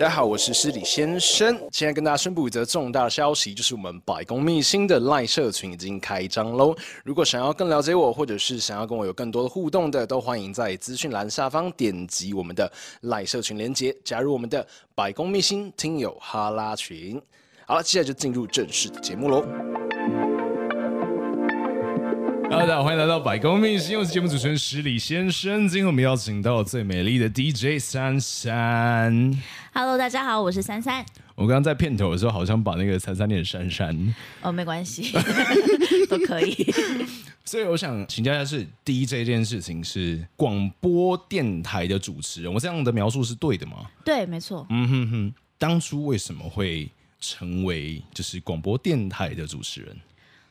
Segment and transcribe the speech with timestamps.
[0.00, 1.60] 大家好，我是诗礼先生。
[1.70, 6.74] 现在跟大家宣布一则重大消息，就是我们百工秘辛的赖社群已经开张喽。
[7.04, 12.72] 如果想要更了解我，或者是想要跟我有更多的互动的，都欢迎在资讯栏下方点击我们的
[13.02, 17.20] 赖社群连接，加入我们的百工秘辛听友哈拉群。
[17.66, 19.44] 好了，接下来就进入正式的节目喽。
[22.50, 25.68] 大 家好，欢迎来到百公秘辛，我是节目主持人十里先生。
[25.68, 29.40] 今天我们邀请到最美丽的 DJ 珊珊。
[29.72, 31.06] Hello，大家好，我是珊珊。
[31.36, 34.14] 我刚刚在片头的时候，好像把那个珊珊念珊珊。
[34.42, 35.12] 哦，没关系，
[36.10, 36.66] 都可以。
[37.44, 43.86] 所以我想请教一下，是 DJ 这件事情是广播电台的主持人，我这样的描述是对的吗？
[44.04, 44.66] 对，没错。
[44.70, 46.90] 嗯哼哼，当初为什么会
[47.20, 49.96] 成为就是广播电台的主持人？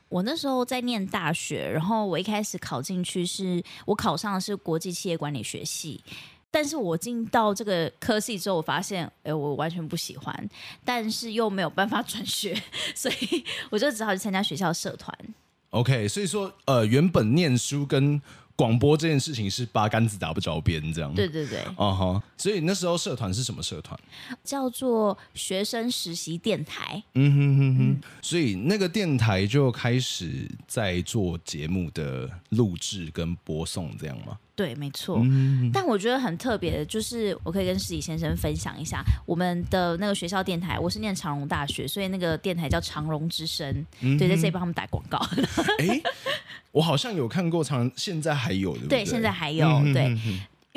[0.10, 6.04] 我那时候在念大学，然后我一开始考进去是，我考上的是国际企业管理学系，
[6.52, 10.50] 但是我进到这个科系之后，我发现，哎，我完全不喜欢，
[10.84, 12.60] 但是又没有办法 转学，
[12.96, 15.16] 所以我就只好去参加学校社团。
[15.70, 18.20] OK，所以说，呃，原本念书跟
[18.60, 21.16] 广播这件事情是八竿子打不着边，这样。
[21.16, 21.62] 对对对。
[21.78, 23.98] 哦哈、uh，huh, 所以那时候社团是什么社团？
[24.44, 27.02] 叫做学生实习电台。
[27.14, 27.92] 嗯哼哼哼。
[27.92, 34.38] 嗯、所以那个电台就开始在做节目的录制跟播送，这样吗？
[34.60, 35.22] 对，没错。
[35.24, 40.78] 嗯、但我觉得很特别的，就是我可以跟失礼先生分享一下我们的那个学校电台。
[40.78, 43.86] 我是念长荣大学，所以那个电台叫长荣之声。
[44.02, 45.18] 嗯、对，在这里帮他们打广告。
[45.78, 46.02] 哎。
[46.72, 48.82] 我好像有看过长，现在还有的。
[48.82, 49.66] 对，对，现在还有。
[49.68, 50.16] 嗯、对，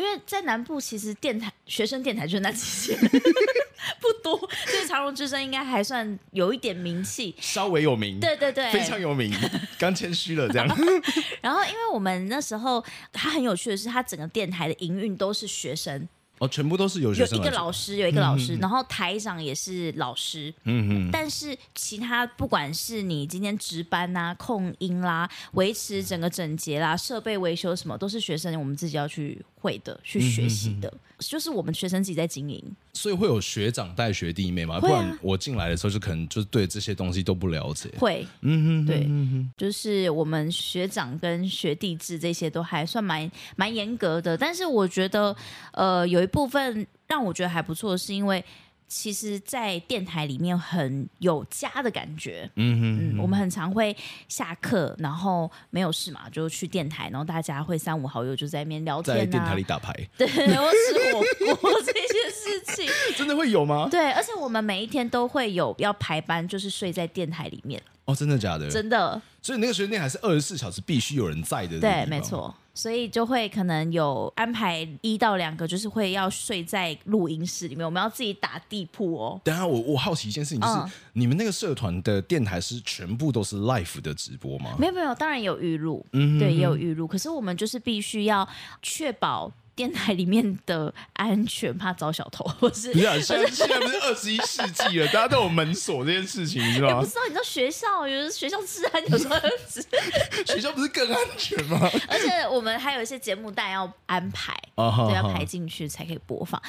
[0.02, 2.98] 因为在南部其实电台学生电台就那几间，
[4.00, 4.36] 不多。
[4.36, 8.18] 所以长荣之声应该还算有一点名气，稍微有名。
[8.18, 9.32] 对对对，非常有名。
[9.78, 10.66] 刚谦虚了这样。
[11.40, 16.08] 然后，因为我们那时候，它很有趣的是，它整个电台的营运都是学生。
[16.38, 17.38] 哦，全部都是有学生。
[17.38, 20.52] 有一个老师，有一个老师，嗯、然后台长也是老师。
[20.64, 21.10] 嗯嗯。
[21.12, 30.88] 但是其他不管是你今天值班啊、控音啦、维持整个整洁啦、设备维修什么，都是学生我们自己要去会的、去学习的。
[30.88, 32.60] 嗯就是我们学生自己在经营，
[32.94, 34.80] 所以会有学长带学弟妹嘛？
[34.80, 37.88] 不然我进来的时候就可能就是对这些东西都不了解。
[37.96, 39.08] 会，嗯哼，对，
[39.56, 44.36] 就是我们学长跟学弟制这些都还算蛮蛮严格的。
[44.36, 45.36] 但是我觉得，
[45.74, 48.44] 呃，有一部分让我觉得还不错，是因为。
[48.94, 52.48] 其实，在电台里面很有家的感觉。
[52.56, 53.96] 嗯哼嗯，我们很常会
[54.28, 62.86] 下课，然后没有事嘛，就去电台，然后大家会三五好友就在那边聊天、啊，在电台里打牌， 对，然后吃火锅这些事情，
[63.16, 63.88] 真的会有吗？
[63.90, 67.80] 对，而且我们每一天都会有要排班，就是睡在电台里面。
[68.04, 68.68] 哦，真的假的？
[68.70, 69.20] 真的。
[69.40, 72.54] 所以那个学生电台是二十四小时必须有人在的，对，没错。
[72.74, 79.40] 所以就会可能有安排一到两个，就是会要睡在录音室里面，我们要自己打地铺哦。
[79.44, 84.74] 等下，我我好奇一件事情，就是、嗯、你们那个社团的电台是全部都是 live 的直播吗？
[84.78, 87.06] 没有没有，当然有预录，嗯哼哼，对，也有预录。
[87.06, 88.48] 可是我们就是必须要
[88.80, 89.52] 确保。
[89.74, 92.92] 电台里面的安全，怕遭小偷， 或是？
[92.92, 97.00] 你看，现在现在不是二十一世纪了，大家都有门锁这件事情，你知道吗？
[97.00, 99.36] 不知道，你知道学校有学校治安有时候
[100.46, 101.80] 学校不是更安全吗？
[102.08, 106.60] 而且我们还有一些节目带要安排，对、uh，huh 要排进去才可以播放。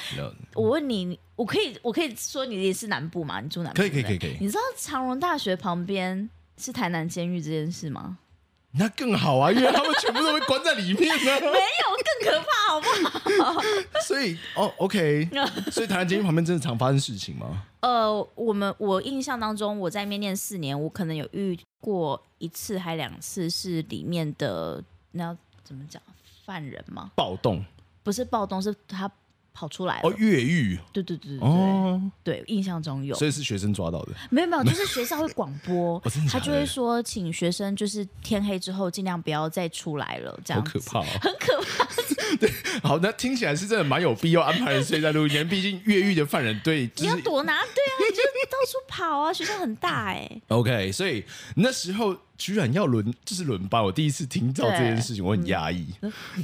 [0.54, 3.42] 我问你，我可以，我可以说你也是南部吗？
[3.42, 3.82] 你住南部？
[3.82, 4.38] 可以，可以，可以，可以。
[4.40, 8.18] 你知道长荣大学旁边是台南监狱这件事吗？
[8.76, 11.32] 那更好啊，因为他们全部都被关在里面呢。
[11.42, 13.62] 没有，更可怕，好不好？
[14.06, 15.30] 所以，哦，OK，
[15.72, 17.64] 所以台南监狱旁边真的常发生事情吗？
[17.82, 26.02] 呃，我们我印象当中，我在那边念四年，我可能有遇过一次还两次，是里面的那要怎么讲，
[26.46, 27.12] 犯人吗？
[27.16, 27.64] 暴动？
[28.04, 29.10] 不是暴动，是他。
[29.54, 41.88] 跑出来哦，越狱，对对对对哦，对，印象中有，所以是学生抓到的，没有没有，就是学校会广播， 他就会说，请学生就是天黑之后尽量不要再出来了，这样好可怕，很可怕。
[42.40, 42.52] 对，
[42.82, 47.54] 好，那听起来是真的蛮有必要安排人，睡在录音间，毕竟越狱的犯人对，你要躲哪？
[47.54, 50.30] 对啊，你就到处跑啊，学校很大哎。
[50.48, 51.24] OK，所以
[51.56, 55.88] 那时候居然要轮，就是轮班，我第一次听到这件事情，我很压抑，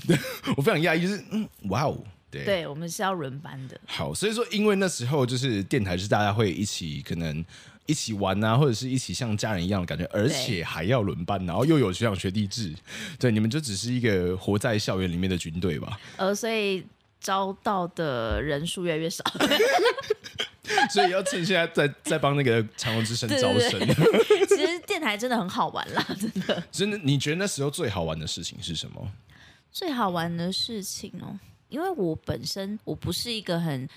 [0.08, 0.18] 对
[0.56, 1.98] 我非常压抑，就是嗯，哇哦。
[2.32, 3.80] 对，对，我们是要轮班的。
[3.88, 7.44] 好，所以说，因为那时候就是电台是大家会一起，可能
[7.86, 12.74] 一起玩啊，或者是一起像家人一样的感觉，而且还要轮班，然后又有学长学弟制，
[13.18, 16.00] 对，你们就只是一个活在校园里面的军队吧？
[16.18, 16.86] 呃，所以
[17.20, 19.24] 招到的人数越来越少，
[20.92, 23.80] 所以要趁现在再再帮那个长隆之声招生。
[24.48, 26.64] 其实电台真的很好玩啦，真的。
[26.72, 29.12] 真的，你觉得那时候最好玩的事情是什么？
[29.72, 31.40] 最好玩的事情哦，
[31.70, 33.88] 因为我本身我不是一个很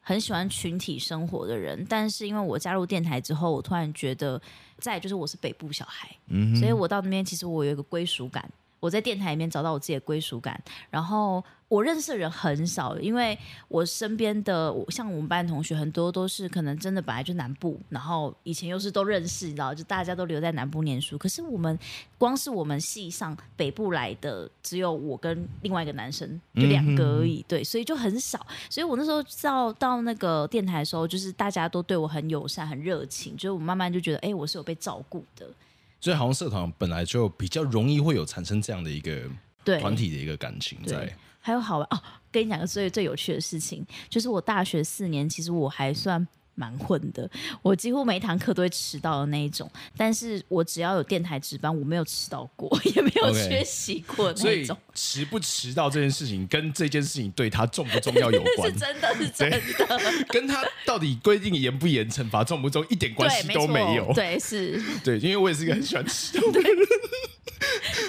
[0.00, 4.40] 很喜欢群体生活的人，但是因为我加入电台之后，我突然觉得，
[4.78, 8.48] 再就是我是北部小孩，嗯，所以我到那边其实我有一个归属感。
[8.82, 13.38] 我在电台里面找到我自己的归属感，然后我认识的人很少，因为
[13.68, 21.16] 我身边的像我们班同学很多都是可能真的本来就南部，然后以前又是都认识，你知道，就大家都留在南部念书。
[21.16, 21.78] 可是我们
[22.18, 28.44] 光是我们系上北部来的只有我跟另外一个男生，就两个而已，嗯、对，所以就很少。
[28.68, 35.46] 所以我那时候到到那个电台的时候，就是大家都对我很友善、很热情，就是我慢慢就觉得，哎，我是有被照顾的。
[36.02, 39.22] 所以好像社团本来就比较容易会有产生这样的一个
[39.78, 41.16] 团体的一个感情在。
[41.40, 46.28] 还有好玩哦，跟你讲个最最有趣的事情，就是我大学四年其实我还算。
[46.62, 47.28] 蛮混的，
[47.60, 49.68] 我几乎每一堂课都会迟到的那一种。
[49.96, 54.76] 但是我只要有电台值班，我没有迟到过， 也没有缺席过那一种。
[54.76, 54.78] Okay.
[54.94, 58.70] 所以迟不迟到这件事情，跟这件事情对他重不重要有 关。
[58.70, 59.60] 是真的是真的，
[60.28, 64.12] 跟他到底规定严不严、惩罚重不重一点关系都没有。
[64.14, 64.80] 对，是。
[65.02, 66.70] 对，因为我也是一个很喜欢迟到的人。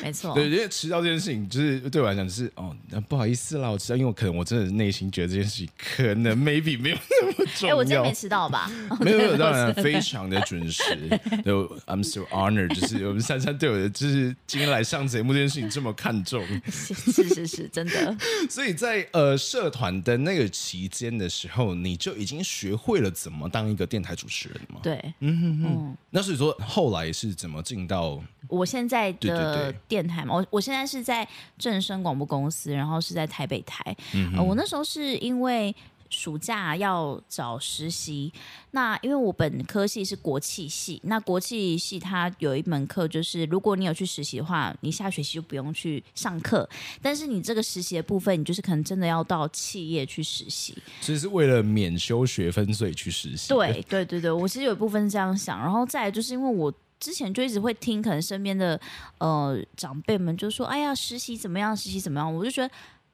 [0.01, 2.75] 没错， 对，因为迟到这件事情，就是对我来讲，就是哦，
[3.07, 7.75] 不好意思啦，我迟到，因为我可能我真的内心觉得这件事情可能 maybe 没有那么重要。
[7.75, 8.69] 哎，我今天没迟到吧？
[9.01, 10.83] 没有，没有，当然非常的准时。
[11.45, 16.45] 就 I'm so honored，就是我们珊珊对我的，就是今天来上节目这件事情这么看重。
[16.69, 18.15] 是是是是，真的。
[18.49, 24.79] 所以在呃社团的那个期间的时候，你就已经学会了怎么当一个电台主持人吗？
[24.83, 25.65] 对，嗯哼哼。
[25.65, 30.35] 嗯，那所以说后来是怎么进到我现在的电台嘛？
[30.35, 33.95] 我我现在是在正声广播公司，然后是在台北台。
[34.13, 35.75] 嗯、呃，我那时候是因为。
[36.13, 38.31] 暑假要找实习，
[38.71, 46.69] 那因为我本科系是国企系，那国企系它有一门课，就是如果你有去实习的话，你下学期就不用去上课，
[47.01, 53.49] 但是你这个实习的部分，你就是可能真的要到企业去实习，其实是为了免修学分，所以去实习。
[53.49, 58.79] 对对对对，我其实有一部分是这样想，然后再来就是因为我之前就一直会听，可能身边的
[59.17, 61.75] 呃长辈们就说：“哎呀，实习怎么样？
[61.75, 62.71] 实习怎么样？”我就觉得。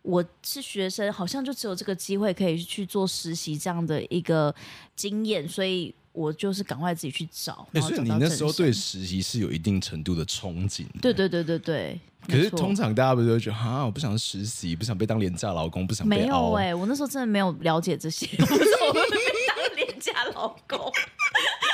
[0.09, 4.53] 我是学生，好像就只有这个机会可以去做实习这样的一个
[4.95, 7.67] 经验，所以我就是赶快自己去找。
[7.73, 10.85] 欸、所以你那时候对实习是有一定程度的憧憬？
[10.99, 11.99] 对对对对对。
[12.27, 18.99] 可是通常大家不是会觉得啊，我不想实习，不想被当廉价劳工，不想被没有哎、欸，我那时候真的没有了解这些， 我不是我被
[19.47, 20.91] 当廉价劳工。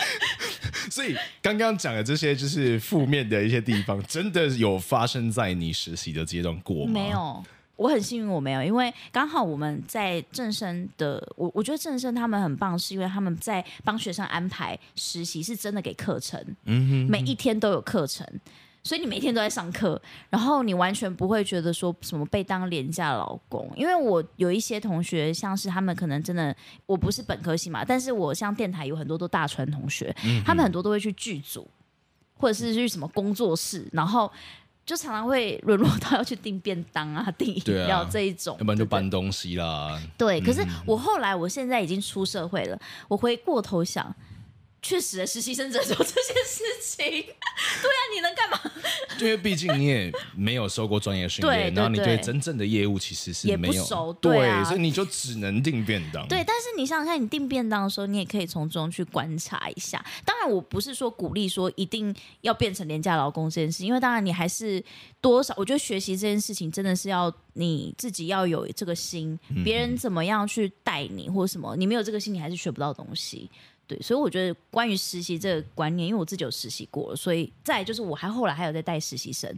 [0.91, 6.91] 所以刚刚讲的这些就是负面的一些地方，真的有发生在你实习的阶段过吗？
[6.91, 7.43] 没有。
[7.75, 18.25] 我很幸运，我没有，因为刚好我们在正生的，我我觉得正生他们很棒，是因为他们在帮学生安排实习，是真的给课程，嗯哼，每一天都有课程，
[18.81, 26.55] 所以你每天都在上课，然后你完全不会觉得说什么被当廉价劳工，因为我有一些同学，像是他们可能真的，
[26.85, 31.69] 我不是本科系嘛，但是我像电台有很多都大传同学，嗯，他们很多都会去剧组，
[32.37, 34.31] 或者是去什么工作室，然后。
[34.85, 39.99] 就常常会沦落到要去订便当啊、订饮料这一种，要不然就搬东西啦。
[40.17, 44.15] 对，可是我后来，我现在已经出社会了，我回过头想。
[44.85, 46.99] 确实，实习生在做这些事情。
[47.09, 48.71] 对啊，你能干嘛？
[49.19, 56.27] 因为毕竟你也没有受过专业训练，然后你对真正的业务其实是没有也不熟，对啊，对，所以你就只能订便当。
[56.27, 60.05] 对，但是你想想看，你订便当的时候，你也可以从中去观察一下。
[60.23, 64.83] 当然，我不是说鼓励说一定要变成廉价劳工这件事，因为当然你还是
[65.19, 73.49] 多少，我觉得学习这件事情真的是要你自己要有这个心，别人怎么样去带你或者什么，你没有这个心，你还是学不到东西。
[73.87, 79.53] 对，所以我觉得关于实习这个观念，因为我自己有实习过，所以再就是我还后来还有在带实习生，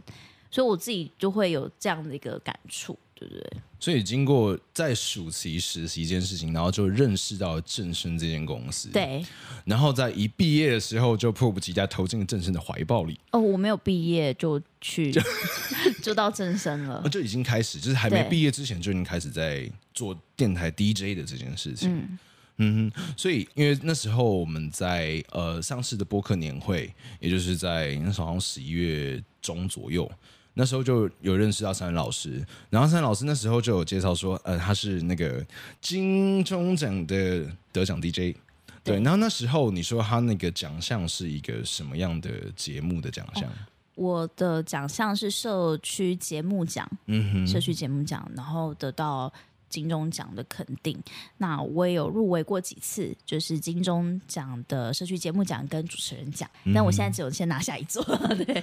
[0.50, 3.44] 所以我自己就会有这样的一个感触，对不对？
[3.80, 9.24] 所以经过在暑期实习这件事情，然后就认识到了正生这间公司，对。
[9.64, 13.18] 然后在一毕业的时候，就迫不及待投进了正生的怀抱里。
[13.30, 15.22] 哦，我没有毕业就去，就，
[16.02, 21.96] 就到正生了， 就已经开始，就是还没毕业之前就已经开始在做电台 DJ 的这件事情。
[21.96, 22.18] 嗯
[22.58, 30.10] 嗯哼，所以因为那时候我们在呃上市的播客年会，也就是在那时候好像十一月中左右，
[30.54, 35.46] 那时候就有认识到珊珊老师，然后珊珊老师那时候就有介绍说，呃，他是那个
[35.80, 38.36] 金钟奖的得奖 DJ，
[38.82, 43.44] 对，然后那时候你说他那个奖项是一个什么样的节目的奖项？
[43.44, 43.52] 哦，
[43.94, 49.32] 我的奖项是社区节目奖，嗯哼，社区节目奖，然后得到。
[49.68, 50.98] 金钟奖的肯定。
[51.36, 56.48] 那我也有入围过几次，就是金钟奖的社区节目奖跟主持人奖。
[56.64, 58.02] 嗯、但我现在只有先拿下一座，
[58.46, 58.62] 对。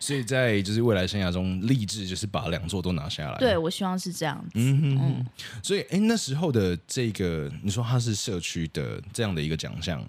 [0.00, 3.38] 所以在就是未来生涯中，立志就是把两座都拿下来。
[3.38, 4.50] 对，我希望是这样子。
[4.54, 5.26] 嗯哼哼嗯。
[5.62, 10.04] 所以，哎，那时候的这个，你说它是社区的这样的一个奖项，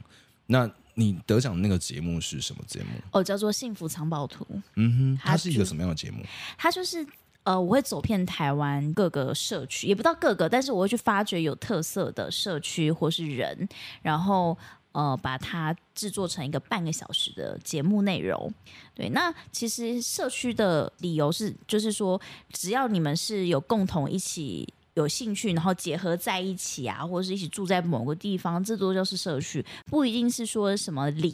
[0.46, 2.88] 那你得奖的那个节目是什么节目？
[3.12, 4.46] 哦，叫做《幸福藏宝图》。
[4.76, 6.24] 嗯哼，它是一个什么样的节目？
[6.58, 7.06] 它就是。
[7.48, 13.66] 呃，我会走遍台湾各个社区，也不到各个，但是我会去发掘有特色的社区或是人，
[14.02, 14.58] 然后
[14.92, 18.54] 呃，把它制作成一个半个小时的节目内容。
[18.94, 22.20] 对，那其实社区的理由是，就是说，
[22.52, 31.34] 只要你们是有共同一起有兴趣，然后结合在一起啊，或者是一起住在某个地方，这都就是社区，不一定是说什么里，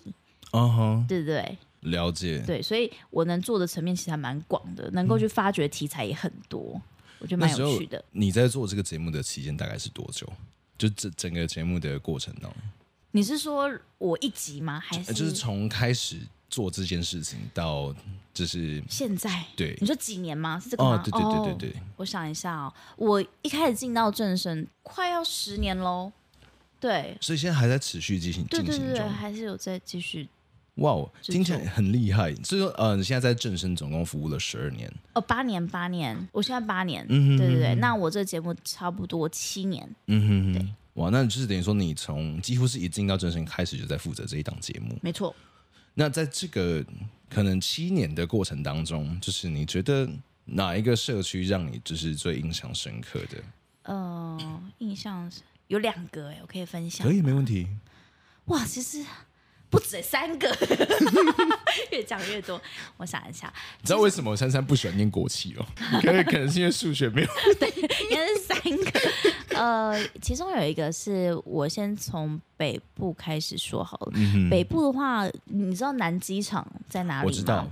[0.51, 1.58] 嗯哼，对不对？
[1.84, 6.82] 了解，对，所以我能做的层面其实还蛮广的，能够去发掘题材也很多，嗯、
[7.20, 8.04] 我觉得蛮有趣的。
[8.12, 10.28] 你在做这个节目的期间大概是多久？
[10.78, 12.62] 就整整个节目的过程当中，
[13.12, 14.80] 你是说我一集吗？
[14.80, 17.94] 还是就，就是从开始做这件事情到
[18.34, 19.46] 就是现在？
[19.56, 20.60] 对，你说几年吗？
[20.60, 20.96] 是这个吗？
[20.96, 21.84] 哦，对对对对对，哦。
[21.98, 26.12] 我想一下哦，我一开始进到正声，快要十年喽。
[26.80, 30.28] 对，所以现在还在持续进行，对对对，对，还是有在继续。
[30.75, 32.34] 哇哦，听起来很厉害。
[32.38, 37.75] 所以说，呃，你现在在正声总共服务了十二年，哦，八年，八年，我现在八年，嗯哼，对对对。
[37.75, 40.68] 那我这个节目差不多七年，嗯哼，对。
[40.96, 45.36] 哇，那就是等于说，你从几乎是一进到正声开始就在负责这一档节目，没错。
[45.94, 46.84] 那在这个
[47.30, 50.10] 可能七年的过程当中，就是你觉得
[50.46, 53.38] 哪一个社区让你就是最印象深刻的？
[53.84, 55.32] 嗯、呃，印象
[55.68, 57.68] 有两个哎，我可以分享，可以，没问题。
[58.46, 59.06] 哇，其实。
[59.74, 60.48] 不止三个，
[61.92, 62.62] 越讲越多。
[62.98, 63.51] 我想一下，
[63.82, 65.65] 你知道为什么珊珊不喜欢念国旗哦？
[66.00, 67.27] 可能可能是因为数学没有。
[67.60, 69.58] 对，应该是三个。
[69.60, 74.12] 呃，其中有一个是我先从北部开始说好了。
[74.13, 77.25] 嗯、北部的话，你知道南机场在哪里吗？
[77.25, 77.68] 我知道。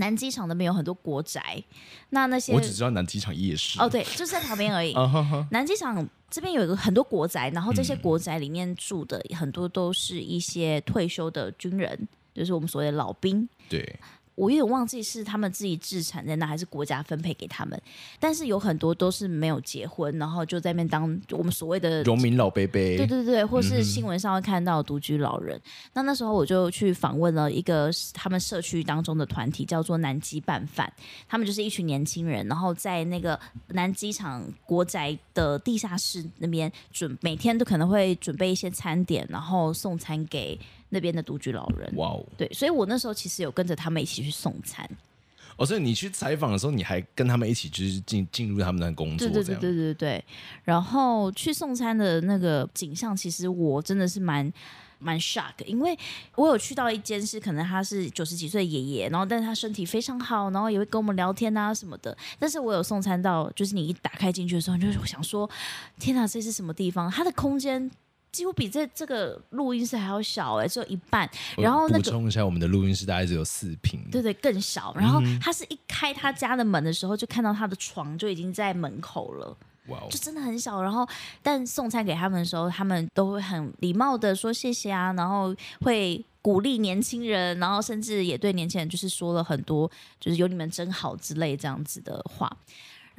[0.00, 1.62] 南机场那边有很多国宅，
[2.08, 3.78] 那那些我只知道南机场夜市。
[3.78, 4.94] 哦，对，就是在旁边而已。
[5.52, 13.48] 南机场这边有一个很多国宅，然后这些国宅里面住的很多都是一些退休的军人，就是我们所谓的老兵。
[13.68, 14.00] 对。
[14.40, 17.78] 我有点忘记是他们自己自产在那，还是国家分配给他们。
[18.18, 22.72] 但是有很多都是没有结婚，然后就在那边当我们所谓的农民老伯伯。
[22.72, 25.58] 对对对，或是新闻上会看到独居老人。
[25.58, 30.90] 嗯、那那时候我就去访问了一个他们社区当中的团体，叫做南极拌饭。
[31.28, 40.58] 他们就是一群年轻人，然后在那个南机场国宅的地下室那边准每天都可能会准备一些餐点，然后送餐给。
[40.90, 44.88] 那边的独居老人，哇哦，对，所以我那时候其实有跟着他们一起去送餐。
[45.56, 50.24] 哦，所以你去采访的时候，你还跟他们一起就是进进入他们的工作，对对对对对对。
[50.64, 54.50] 然后去送餐的那个景象，其实我真的是蛮
[54.98, 55.94] 蛮 shock，因为
[56.34, 62.16] 我有去到一间是可能他是九十几岁爷爷，然后但是他身体非常好，然后也会跟我们聊天啊什么的。
[62.38, 65.48] 但是我有送餐到，就是你一打开进去的时候，你就想说，
[65.98, 67.10] 天哪，这是什么地方？
[67.10, 67.90] 它的空间。
[68.32, 71.28] 几乎比这这个录音室还要小哎、欸，只有一半。
[71.56, 74.94] 然后那个、补充一下，我们的录音室大概只有四平，对对，更小。
[74.96, 79.56] 然后他是一开他家的门的时候，就看到他的床就已经在门口了，
[79.88, 80.82] 哇、哦，就真的很小。
[80.82, 81.06] 然后
[81.42, 92.50] 但送餐给他们的时候，他们都会很礼貌的说谢谢啊，然后会鼓励年轻人，然后甚至也对年轻人就是说了很多，就是有你们真好之类这样子的话。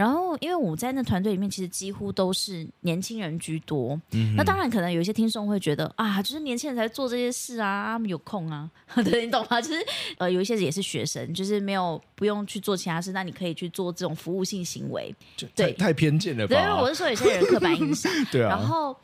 [0.01, 3.99] 然后，因为我在那团队里面，其实几乎都是年轻人居多。
[4.13, 8.67] 嗯，那当然，可能有一些听众会觉得啊，就是年轻人才做这些事啊，有空啊，
[9.05, 9.61] 对，你懂吗？
[9.61, 9.85] 就是
[10.17, 15.13] 呃，有一些也是学生，就是没有不用去做其他事，那你可以去做这种服务性行为。
[15.55, 16.55] 对，太偏见了吧？
[16.55, 18.11] 对，我是说有些人刻板印象。
[18.31, 18.49] 对啊。
[18.49, 18.97] 然后。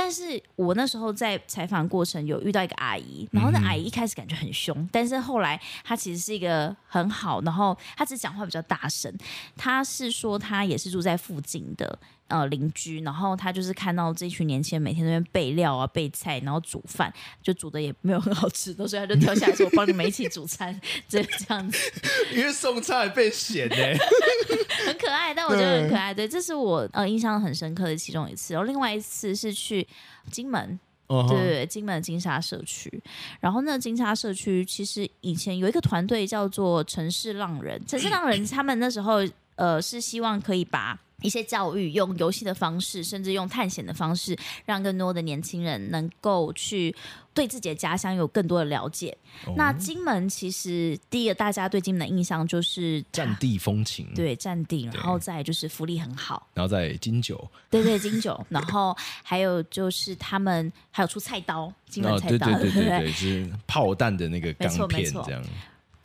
[0.00, 9.12] 但是我那时候在采访过程有遇到一个阿姨，然后那阿姨一开始感觉很凶，嗯、但是后来她其实是一个很好，然后她只讲话比较大声。
[9.56, 11.98] 她是说她也是住在附近的。
[12.28, 17.10] 呃，邻居，然后他就是看到这群年轻人每天在那边备料啊、备菜，然后煮饭，
[17.42, 20.78] 就煮的也没有很好吃的，所以他就跳下来说：“我帮你们一起煮餐。
[21.08, 21.78] ”这这样子，
[22.36, 23.76] 因为送菜被嫌呢，
[24.86, 26.12] 很可爱，但我觉得很可爱。
[26.12, 28.52] 对，这是我呃印象很深刻的其中一次。
[28.52, 29.88] 然后另外一次是去
[30.30, 31.26] 金门，uh.
[31.28, 33.02] 对对对，金门金沙社区。
[33.40, 40.98] 然后那金沙社区其实以前有一个团队叫做城市浪人，城市浪人他们那时候呃是希望可以把。
[41.22, 46.94] 一些教育，用游戏的方式，甚至用探险的方式，让更多的年轻人能够去
[47.34, 49.16] 对自己的家乡有更多的了解。
[49.46, 62.98] 哦、那金门其实第一个大家对金门的印象就是战地风情，对战地，然后再就是福利很好，然后再金酒，对对金酒，然后还有就是他们还有出菜刀，金门菜刀，哦、对对对 对。
[63.00, 65.44] 对，就是炮弹的那个钢片这样。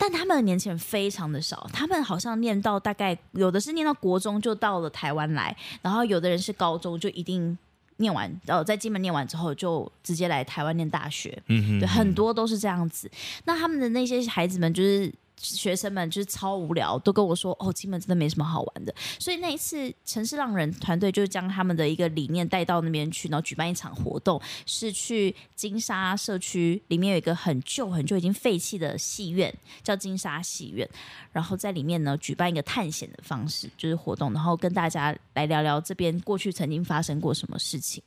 [0.04, 7.56] 但他们的年轻人非常的少，他们好像念到大概有的是念到国中就到了台湾来，然后有的人是高中就一定
[7.96, 13.10] 念完，然呃，在金门念完之后就直接来台湾念大学，嗯哼嗯，对，很多都是这样子。
[13.44, 15.10] 那他们的那些孩子们就是。
[15.36, 30.88] 学生们就是超无聊，都跟我说：“哦，金门真的没什么好玩的。”所以那一次，城市浪人团队就将他们的一个理念带到那边去，然后举办一场活动，是去金沙社区里面有一个很旧、很旧、已经废弃的戏院，叫金沙戏院。
[31.32, 38.02] 然后在里面呢，举办一个探险的方式，就是活动，然后跟大家来聊聊这边过去曾经发生过什么事情。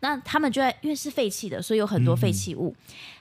[0.00, 2.74] 那他们就在，因为是废弃的，所以有很多废弃物。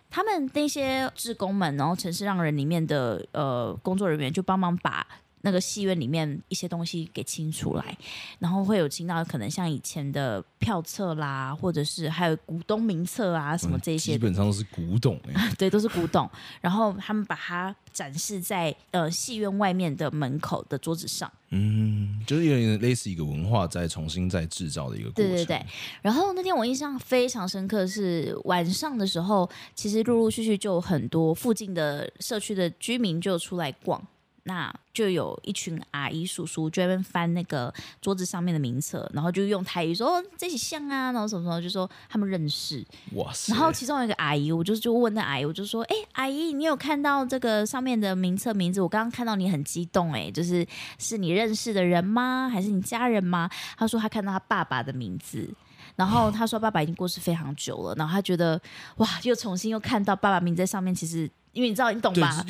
[0.10, 5.06] 他们那些志工们，然后城市浪人里面的呃工作人员就帮忙把
[5.41, 7.98] 那个戏院里面一些东西给清出来，
[8.39, 16.29] 然后会有清到可能像以前的票册啦，或者是还有古董名册啊什么这些，基本上都是古董哎， 对，都是古董。
[16.60, 25.32] 然后他们把它展示在呃戏院外面的门口的桌子上，嗯，就是有点类似一个文化在重新再制造的一个过程。
[25.32, 25.65] 对对对。
[26.01, 34.01] 然后那天我印象非常深刻是晚上的时候，其实陆陆续续就有很多附近的社区的居民就出来逛。
[34.48, 43.51] 那就有一群阿姨叔叔就在那边翻那个桌子上面的名册，然后就用台语说：“哦，这些像啊，然后什么什么，就说他们认识。”哇塞！
[43.54, 48.80] 然后其中有一个阿姨，我就就问那阿姨，我就说：“哎，阿姨，你有看到这个上面的名册名字？
[48.80, 50.66] 我刚刚看到你很激动，哎，就是
[50.98, 52.50] 是你认识的人吗？
[52.50, 55.54] 还是你家人吗？”他说他看到他爸爸的名字，
[55.98, 58.60] 然后他说爸爸已经过世非常久了，然后他觉得
[58.96, 62.44] 哇，又重新又看到爸爸名字在上面，其实因为你知道，你懂吧？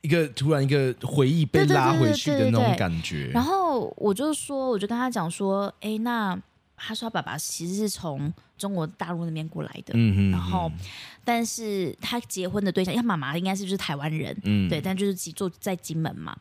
[0.00, 6.38] 一个突然一个回忆被拉回去的那种感觉，然后我就说，我就跟他讲说，哎，那
[6.76, 10.70] 他说他爸爸其实是从中国大陆那边过来的，嗯哼嗯，然后
[11.24, 16.36] 但是他结婚的对象，因为他妈妈应该是就是台湾人，嗯，对，但就是住在金门嘛。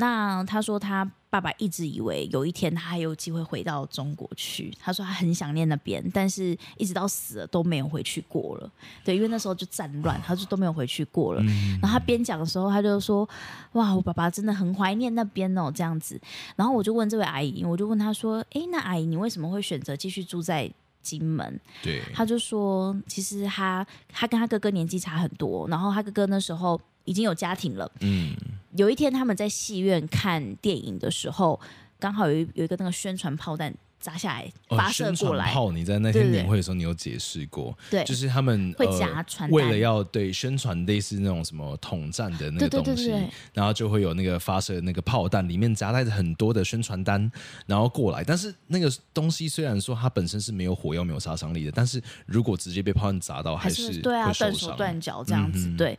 [0.00, 4.72] 那他说他爸爸一直以为有一天他还有机会回到中国去。
[4.80, 8.70] 他说他很想念那边，但是一直到死了都没有回去过了。
[9.04, 11.42] 对，因为那时候就战乱，他就都没有回去过了。
[11.82, 13.28] 然后他边讲的时候，他就说
[13.74, 16.18] ：“哇，我爸爸真的很怀念那边哦，这样子。”
[16.54, 20.70] 然后我就问这位阿姨，我就问他说：“哎，那阿姨你为什么会选择继续住在
[21.02, 27.90] 金门？”对，他就说：“其实他他跟他哥哥年纪差很多，然后他哥哥那时候。”已经有家庭了。
[28.00, 28.36] 嗯，
[28.76, 31.58] 有一天他们在戏院看电影的时候，
[31.98, 35.50] 刚好有一有一个那个宣传炮弹砸下来，发射过来。
[35.52, 37.76] 炮，你在那天年会的时候，你有解释过。
[37.90, 43.10] 对，就是他们会夹传、呃，为了要对宣传类似那种什么统战的那个东西，
[43.52, 47.30] 然后就会有那个发射那个炮弹，里面夹带着很多的宣传单，
[47.66, 48.22] 然后过来。
[48.22, 55.66] 但是那个东西虽然说它本身是没有火药、没有杀伤力的，但是如果直接被炮弹砸到，还是，还是对啊，断手断脚这样子。
[55.66, 55.98] 嗯、对。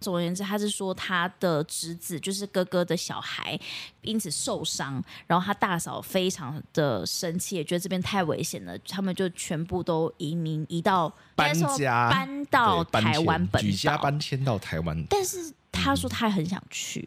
[0.00, 3.58] 总而言之，他是说他的侄子就是哥哥的小孩，
[4.00, 15.04] 因此受伤，然后他大嫂非常的生气，也觉得这边太危险了，他们就全部都移民移到搬家搬到台湾本岛，举家搬迁到台湾。
[15.10, 17.06] 但是他说他很想去，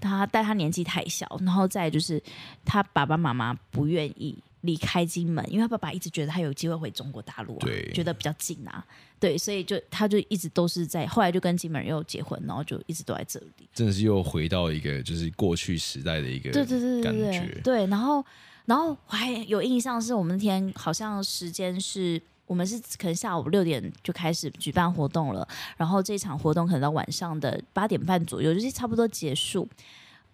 [0.00, 2.22] 嗯、他但他年纪太小，然后再就是
[2.64, 8.84] 他爸爸妈妈不愿意离开金门，因为他爸爸一直觉得他有机会回中国大陆啊，对，觉得比较近啊。
[9.20, 13.68] 对，所以就他就一直都是在，后来就跟金门人又结婚，然后就一直都在这里。
[13.74, 17.86] 真的是又回到一个就是过去时代的一个对对对对对对。
[17.86, 18.24] 然后
[18.66, 29.68] 然后我还有印象是我们那天好像时间是我们是可能下午六点就开始举办活动了，然后这场活动可能到晚上的八点半左右就是差不多结束。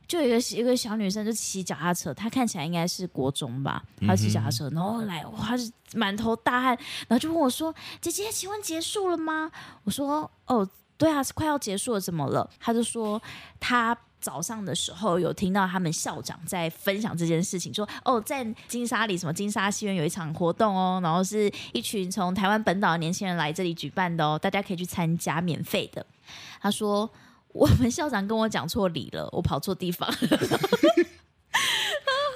[0.07, 9.51] 就有一个一个小女生就骑脚踏车，她看起来应该是国中吧，她骑脚踏车，然后来哇，她是满头大汗，然后就问我说：“姐姐，请问结束了吗？”
[9.85, 13.21] 我说：“哦，对啊，是快要结束了，怎么了？”她就说
[13.59, 26.05] ：“她早上的时候有听到他们校长在分享这件事情，说哦，在金沙里什么金沙戏院有一场活动哦，然后是一群从台湾本岛的年轻人来这里举办的哦，大家可以去参加，免费的。”
[26.61, 27.11] 她说。
[27.55, 30.13] 我们校长跟我讲错理了，我跑错地方。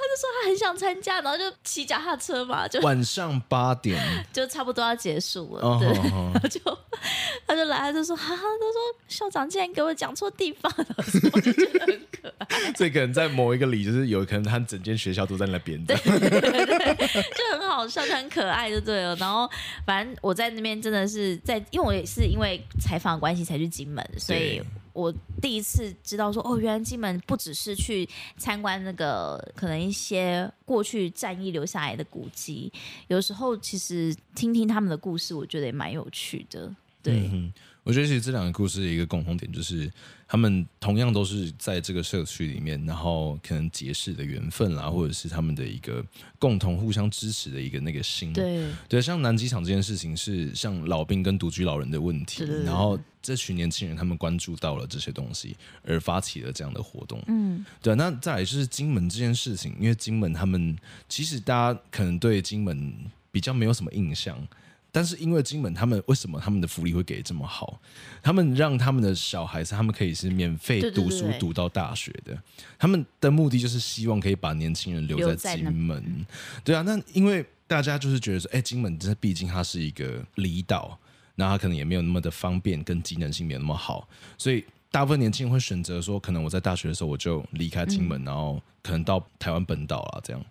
[0.01, 4.01] 他就说他很想参加，然后就骑脚踏车嘛，就晚上八点
[4.33, 6.61] 就差不多要结束了，对，然后就
[7.47, 10.87] 他就来，他就说哈哈，他说校长竟然给我讲错地方了，
[11.33, 12.47] 我就觉得很可爱。
[12.77, 19.17] 这可能在某一个里，就是有可能他整间学校都在那边，的，对，对，对，就很好笑，就很可爱，就对了。
[19.17, 19.51] 然后
[19.85, 24.63] 反正我在那边真的是在，因为我也是因为采访关系才去金门，所以。
[24.99, 32.73] 我第一次知道说，哦，原来金门不只是去参观那个可能一些过去战役留下来的古迹，
[33.07, 36.75] 有时候其实听听他们的故事，我觉得也蛮有趣的。
[37.03, 37.31] 对。
[37.33, 37.53] 嗯
[37.85, 39.91] 我觉得其实这两个故事的一个共同点就是，
[40.27, 46.05] 他们同样都是在这个社区里面，然后可能结识的缘分啦，或者是他们的一个
[46.39, 48.31] 共同互相支持的一个那个心。
[48.35, 57.23] 对对，像南机场这件事情是像老兵跟独居老人的问题，然后这群年轻人他们关注到了这些东西，而发起了这样的活动。
[57.27, 57.95] 嗯，对。
[57.95, 60.75] 那再来就是金门这件事情，因为金门他们
[61.11, 62.95] 其实大家可能对金门
[63.31, 64.49] 比较没有什么印象。
[64.91, 67.79] 但是因为金门，他们为什么他们的福利会给这么好？
[68.23, 72.33] 他们让他们的小孩子，他们可以是免费读书读到大学的。
[72.33, 72.41] 对对对，
[72.79, 76.25] 他们的目的就是希望可以把年轻人留在金门。
[76.65, 80.99] 对啊，那因为大家就是觉得说，哎，金门这毕竟它是一个离岛，
[81.39, 90.45] 那它可能也没有那么的方便，跟机能性没有那么好，所以大部分年轻人会选择说，可能我在大学的时候我就离开金门，嗯、然后可能到台湾本岛了，这样。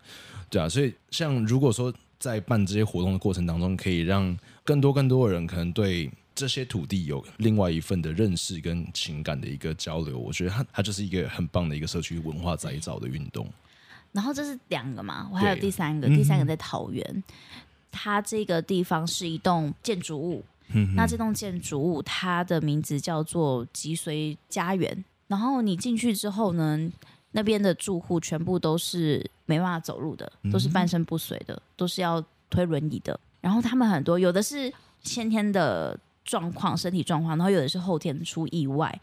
[0.50, 1.94] 对啊，所以像如果说。
[2.20, 10.18] 在办这些活动的过程当中，可以让更多更多的人可能对这些土地有另外一份的认识跟情感的一个交流。
[10.18, 13.48] 我觉得它它就是一个很棒的一个社区文化再造的运动。
[14.12, 17.24] 然后这是两个嘛，我还有第三个，第三个在桃园，嗯、
[17.92, 20.44] 它这个地方是一栋建筑物。
[20.74, 25.04] 嗯、那这栋建筑物它的名字叫做脊髓家园。
[25.28, 26.92] 然后你进去之后呢，
[27.32, 29.30] 那边的住户全部都是。
[29.50, 33.18] 没办法走路的，都是半身不遂的，都是要推轮椅的。
[33.40, 34.70] 然后他们很多有的是
[35.02, 38.94] 先天的状况，身体状况，然后有的是后天出意外。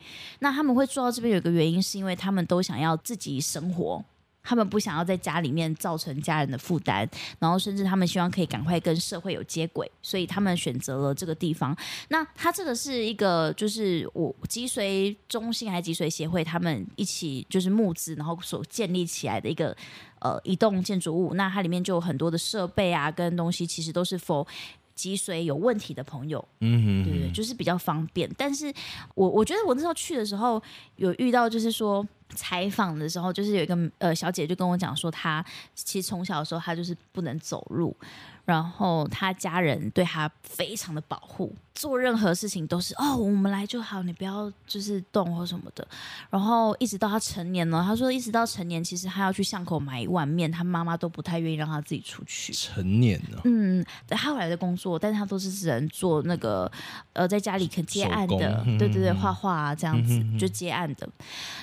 [0.41, 4.05] 那他们会住到这边有一个原因，是因为他们都想要自己生活。
[4.45, 11.77] 他们不想要在家里面造成家人的负担，然后甚至他们希望可以赶快跟社会有接轨，所以他们选择了这个地方。
[12.09, 19.75] 那他这个是一个，就是我脊髓中心还是脊髓协会，他们一起就是募资，然后所建立起来的一个
[20.21, 21.33] 呃一栋建筑物。
[21.35, 24.47] 那它里面就有很多的设备啊，跟东西，其实都是 for
[24.95, 28.31] 脊髓有问题的朋友，嗯哼，哼，对对，就是比较方便。
[28.37, 28.73] 但是
[29.15, 30.63] 我我觉得我那时候去的时候
[30.97, 32.07] 有遇到，就是说。
[32.35, 35.45] 采访的时候，就是有一个呃小姐就跟我讲说，她
[35.77, 37.97] 其实从小的时候她就是不能走路。
[38.45, 45.87] 然后他家人对他非常的保护，做任何事情都是哦，我们来就好，你不要就是动或什么的。
[46.29, 52.53] 然后一直到他成年了，他说一直到成年，其实他要去巷口买一碗面，他妈妈都不太愿意让他自己出去。
[52.53, 56.71] 成年了，嗯，他后来的工作，但是他都是只能做那个
[57.15, 61.09] 呃，在家里可接案的，对对对，画画啊这样子就接案的。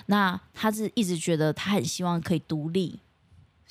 [0.07, 2.99] 那他是一直觉得他很希望可以独立。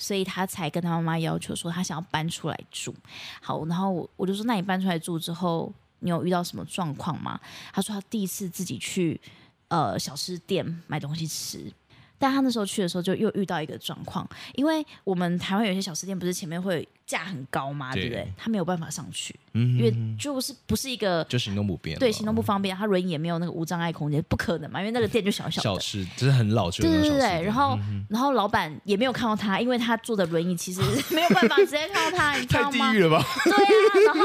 [0.01, 2.93] 所以他才跟他妈妈要求说，他想要搬出来住。
[3.39, 7.39] 好，然后我我就说，那你搬出来住之后，你有遇到什么状况吗？
[7.71, 9.21] 他说他第一次自己去
[9.67, 11.71] 呃小吃店买东西吃。
[12.17, 18.33] 但他那时候去的时候，就又遇到一个状况，因为我们台湾有些小吃店不是前面会架很高嘛，对，不对？
[18.37, 27.43] 他没有办法上去，因为就是不是一个就行动不便，对，行动不方便，他轮椅也没有那个无障碍空间，不可能嘛，因为那个店就小小的，小吃就是很老旧，对对对对。
[27.43, 30.81] 然后，嗯、然后老板也没有看到他，因为他坐的轮椅其实
[31.13, 32.71] 没有办法直接看到他，你知道吗？
[32.71, 33.25] 太地狱了吧？
[33.43, 34.21] 对啊，然后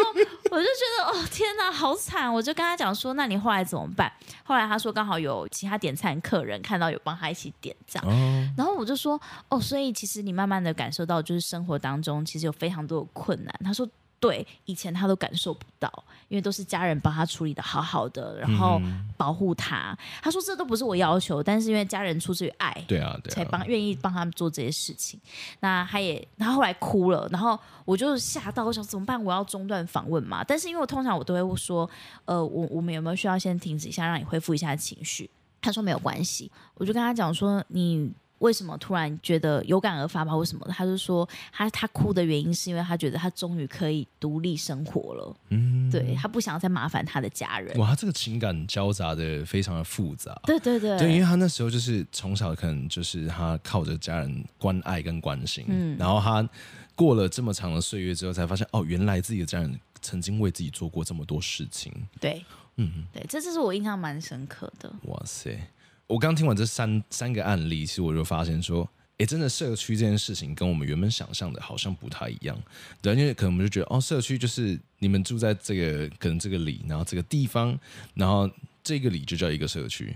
[0.51, 2.33] 我就觉得哦天哪，好惨！
[2.33, 4.13] 我就跟他讲说，那你后来怎么办？
[4.45, 13.55] 后来他说刚好有其他点餐客人看到有帮他一起点这样，哦、然后我就说哦，所以其实你慢慢的感受到，就是生活当中其实有非常多的困难。
[13.65, 15.93] 他说对，以前他都感受不到，
[16.29, 18.81] 因为都是家人帮他处理的好好的，然后
[19.15, 19.93] 保护他。
[19.93, 25.21] 嗯、他说这都不是我要求，但是因为家人出自于爱，对啊，对啊，才帮愿意帮他们做这些事情。
[25.61, 29.23] 那他也，他后来哭了，然后我就吓到，我想怎么办？
[29.23, 30.43] 我要中断访问嘛？
[30.43, 31.89] 但是因为我通常我都会说，
[32.25, 35.29] 呃，我我们有没有需要先停止一下，让你恢复一下情绪？
[35.61, 38.11] 他说没有关系，我就跟他讲说你。
[38.39, 40.37] 为什么突然觉得有感而发吧？
[40.37, 40.67] 为什么？
[40.69, 45.37] 他就说他他哭的原因是因为他觉得他终于可以独立生活了。
[45.49, 47.77] 嗯，对，他不想再麻烦他的家人。
[47.79, 50.39] 哇，他这个情感交杂的非常的复杂。
[50.45, 56.47] 对对对，对，因为他那时候就是从小可能就是他靠着家人关爱跟关心，嗯，然后他
[56.95, 61.91] 过了这么长的岁月之后，才发现哦，原来自己的家人曾经为自己做过这么多事情。
[62.21, 62.45] 对，
[62.77, 64.93] 嗯，对，这就是我印象蛮深刻的。
[65.05, 65.59] 哇塞。
[66.07, 68.89] 我刚听完这三三个案例，其实我就发现说，
[69.19, 72.57] 哎，真的社区这件事情跟我们原本想象的好像不太一样。
[73.03, 77.77] 对，因为可能我们就觉得，哦，社区就是你们住在这个可能这个里，然后这个地方，
[78.15, 78.49] 然后
[78.85, 80.15] 这个里就叫一个社区。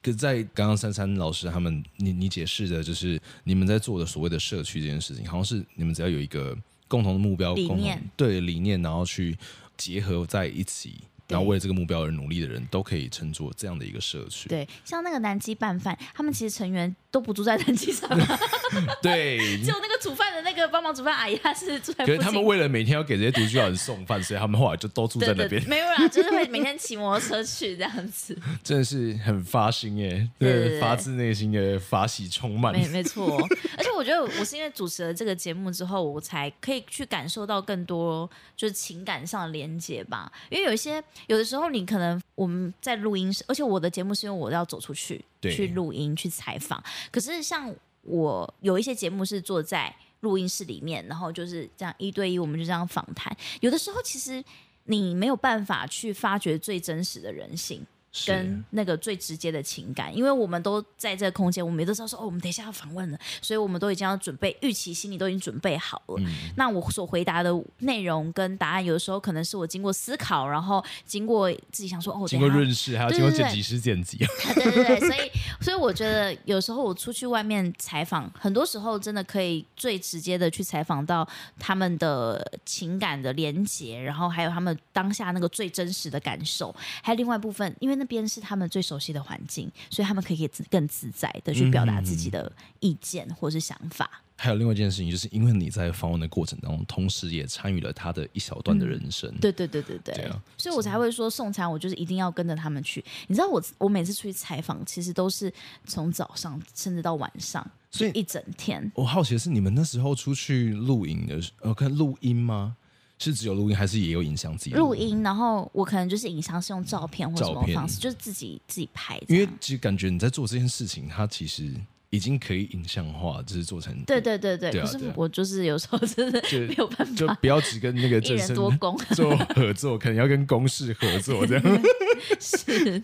[0.00, 9.36] 可是在刚刚珊珊老师他们你你解释的，就是你们在做的所谓的社区这件事情，好像是你们只要有一个共同的目标、共同对理念，然后去
[9.76, 11.00] 结合在一起。
[11.28, 14.48] 然后为了这个目标而努力的人都可以称作这样的一个社区。
[14.48, 18.10] 对，像那个南极拌饭，他们其实成员都不住在登机上。
[19.00, 22.04] 对， 就那个煮饭的那个帮忙煮饭阿姨，她是住在。
[22.04, 25.62] 可是他们为了每天要给这些独居老人送饭，所以他们后来就都住在那边。
[25.68, 28.36] 没有啦，就是会每天骑摩托车去这样子。
[28.64, 32.72] 真的是很发心耶，对，发自内心的法喜充满。
[32.72, 33.40] 没没错，
[33.78, 41.02] 而且我觉得我是因为主持了这个节目之后，我才可以去感受到更多就是情感上的连接吧，因为有一些。
[41.26, 46.82] 有的时候，你可能我们在录音室，而且我的节目是因为我要走出去去录音去采访。
[47.10, 53.36] 可是像我有一些节目是坐在录音室里面，然后就是这样一对一，我们就这样访谈。
[53.60, 54.42] 有的时候，其实
[54.84, 57.84] 你没有办法去发掘最真实的人性。
[58.26, 66.14] 跟那个最直接的情感，因为我们都在这个空间，我们也都知道说哦，我们等一下要访问了，所以我们都已经要准备，预期心里都已经准备好了。
[66.18, 67.50] 嗯、那我所回答的
[67.80, 74.18] 内容跟答案，有的时候可能是我经过思考，然后经过自己想说哦，经过润饰，还有经过剪辑师剪辑。
[74.54, 86.72] 对 对对，所以所以我觉得有时候我出去外面采访，很多时候真的可以最直接的去采访到他们的情感的连结，然后还有他们当下那个最真实的感受，
[87.02, 88.03] 还有另外一部分，因为那。
[88.04, 94.10] 这边是他们最熟悉的环境，所以他们可以更自在的去表达自己的意见或是想法。
[94.12, 94.20] 嗯。
[94.36, 99.30] 还有另外一件事情，就是因为你在访问的过程当中，同时也参与了他的一小段的人生。
[99.30, 103.02] 嗯、对对对对对，对啊、所以我才会说送餐，我就是一定要跟着他们去。
[103.28, 105.50] 你知道我，我我每次出去采访，其实都是
[105.86, 108.92] 从早上甚至到晚上，所以一整天。
[108.96, 112.76] 我好奇的是，你们那时候出去录影的时，呃，看录音吗？
[113.24, 114.56] 是只有录音，还是也有影像？
[114.56, 119.20] 自己录音，然后我可能就是影像，是用照片或者什么方式，就是自己自己拍。
[119.28, 121.72] 因为其实感觉你在做这件事情，它其实。
[122.14, 124.70] 已经可以影像化，就是做成对对对对。
[124.70, 131.82] 对啊、可是我就是有时候真的 没有办法，就不要只跟那个一人多工 做合作，可能要跟公视合作这样。
[132.40, 133.02] 是，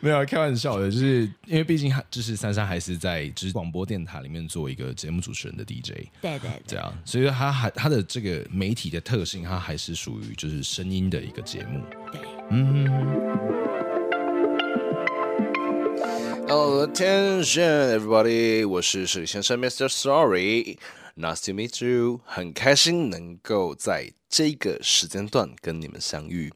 [0.00, 6.06] 没有开玩笑的，就是因为毕竟就是珊珊还是在就是广播电台里面做一个节目主持人的 DJ。
[6.20, 11.82] 对对对，这样，所以他还他的这个媒体的特性，他还是属于就是声音的一个节目。
[12.12, 12.20] 对，
[12.50, 13.67] 嗯。
[16.48, 18.66] All attention, everybody！
[18.66, 19.86] 我是失礼先生，Mr.
[19.86, 22.20] Sorry，Nice to meet you。
[22.24, 26.50] 很开心能够在这个时间段跟你们相遇。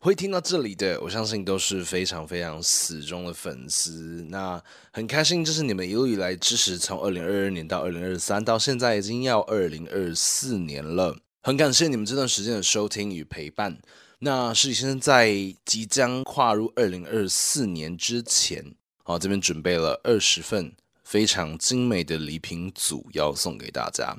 [0.00, 4.24] 会听到这里的，我相信都是非常非常死忠的粉丝。
[4.30, 4.62] 那
[4.92, 11.14] 很开心，就是你们一路以来支持，从二零二二年到二零二三，到现在已经要二零二四年了。
[11.42, 13.78] 很感谢你们这段时间的收听与陪伴。
[14.20, 15.30] 那失礼先生在
[15.66, 18.74] 即将跨入二零二四年之前。
[19.08, 20.70] 好，这边准备了二十份
[21.02, 24.14] 非常精美的礼品组要送给大家。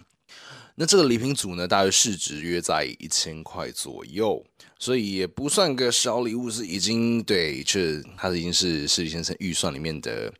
[0.74, 4.44] 那这个礼品组呢，大约市值约在一千块左右，
[4.80, 10.34] 所以也不算个小礼物，是已经对，这它已经是失礼先生预算里面的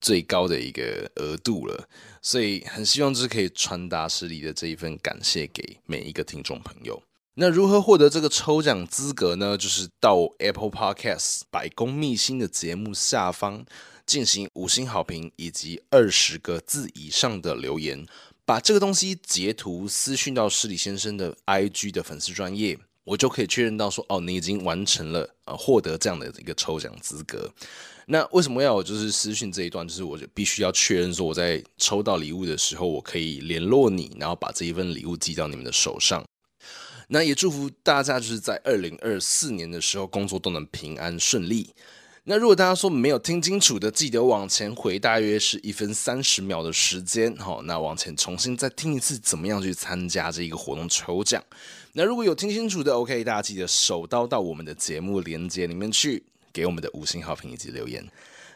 [0.00, 1.88] 最高的一个额度了。
[2.20, 7.00] 所以很希望就是可以传达失礼的这一份感谢给每一个听众朋友。
[7.36, 9.58] 那如何获得这个抽奖资格呢？
[9.58, 13.66] 就是到 Apple Podcast 百工秘辛的节目下方
[14.06, 18.06] 进行五星好评以及二十个字以上的留言，
[18.44, 27.52] 把这个东西截图私讯到施礼先生的 IG 的粉丝专业，我就可以确认到说，哦，你已经完成了呃获得这样的一个抽奖资格。
[28.06, 29.88] 那为什么要我就是私讯这一段？
[29.88, 36.24] 就是我就必须要确认说我在抽到礼物的时候，我可以联络你，然后把这一份礼物寄到你们的手上。
[37.14, 41.72] 那也祝福大家，就是在二零二四年的时候，工作都能平安顺利。
[42.24, 51.40] 那如果大家说没有听清楚的，记得往前回，大约是一分三十秒的时间，好，那往前重新再听一次，怎么样去参加这一个活动抽奖？
[51.92, 56.20] 那如果有听清楚的，OK，大家记得手刀到我们的节目连接里面去，
[56.52, 58.04] 给我们的五星好评以及留言。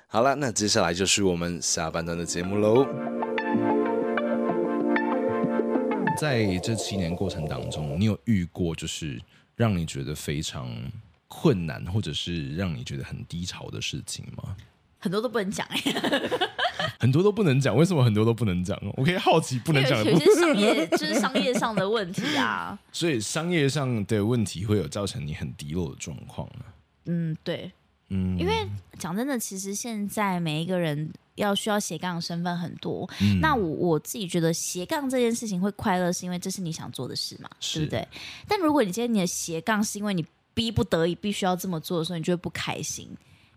[0.08, 3.27] 好了，那接下来就是我们下半段的节目喽。
[6.18, 9.20] 在这七年过程当中，你有遇过就是
[9.54, 10.68] 让你觉得非常
[11.28, 14.56] 困难，或者是让你觉得很低潮的事情吗？
[14.98, 15.80] 很多都不能讲哎，
[16.98, 17.76] 很多都不能讲。
[17.76, 18.76] 为什么很多都不能讲？
[18.96, 20.10] 我可以好奇不能讲的。
[20.10, 22.76] 有些 商业就是商业上的问题啊。
[22.90, 26.64] 所以商业上的问题会有造成你很低落的状况呢？
[27.06, 27.70] 嗯，对，
[28.08, 28.52] 嗯，因为
[28.98, 31.12] 讲真的，其实现在每一个人。
[31.38, 33.08] 要需要斜杠的身份很多。
[33.20, 38.08] 嗯、那我我自己觉得斜杠这件事情会快乐，是因为这是你想做的事嘛，是对不对？
[38.46, 40.24] 但如果你今天你的斜杠是因为你
[40.54, 43.08] 逼不得已必须要这么做的时候，你就会不开心，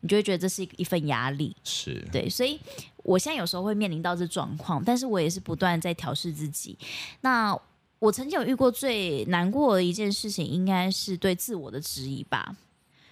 [0.01, 1.55] 你就会觉得这是一份压力。
[1.63, 2.59] 是对，所以
[2.97, 6.77] 我现在有时候会面临到这状况，但是我也是不断在调试自己。
[7.21, 7.57] 那
[7.99, 12.55] 我曾经有遇过最难过的一件事情，应该是对自我的质疑吧。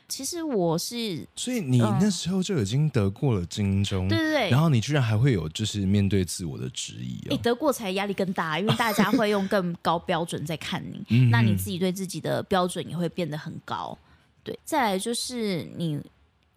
[0.09, 13.97] 其实我是，所以你那时候就已经得过了金钟，对对对，然后你居然还会有就是面对自我的质疑，哦，你得过才压力更大，因为大家会用更高标准在看你， 那你自己对自己的标准也会变得很高。
[14.43, 16.01] 对，再来就是你。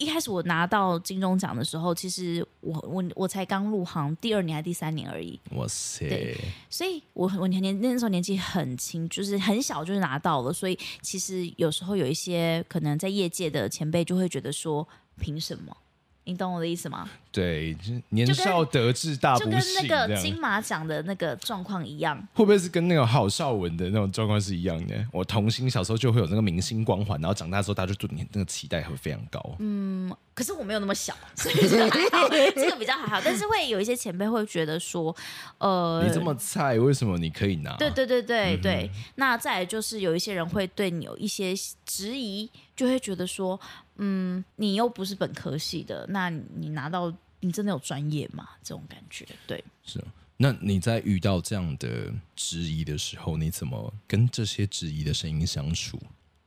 [0.02, 5.38] 一开始我拿到金钟奖的时候，其实我我我才刚入行第二年还是第三年而已。
[5.54, 6.08] 哇塞！
[6.08, 6.36] 对，
[6.68, 14.86] 所以我我年年那时候年纪很轻，就是很小就是拿到了，所以其实有时候有一些可能在业界的前辈就会觉得说，
[15.20, 15.76] 凭什么？
[16.24, 17.08] 你懂我的意思吗？
[17.32, 22.16] 对，就年少得志大不幸，就跟那个金马奖的那个状况一样。
[22.34, 25.04] 会不会是跟那个郝邵文的那种状况是一样的？
[25.10, 29.56] 我童星小时候就会有那个明星光环，然后长大之后大家就对你那个期待会非常高。
[29.58, 33.20] 嗯，可是我没有那么小，所以这个还好， 这个比较还好。
[33.24, 35.14] 但是会有一些前辈会觉得说，
[35.58, 37.74] 呃，你这么菜，为什么你可以拿？
[37.78, 38.84] 对对对对对。
[38.84, 41.54] 嗯、哼那再来就是有一些人会对你有一些
[41.86, 43.58] 质疑，就会觉得说。
[43.96, 48.48] 嗯，你又不是本科系的，那你拿到你真的有专业吗？
[48.62, 50.02] 这种感觉，对，是。
[50.38, 56.00] 那你在遇到这样的质疑的时候，你怎么跟这些质疑的声音相处？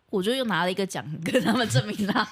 [0.09, 2.29] 我就又拿了一个奖跟他们证明啦。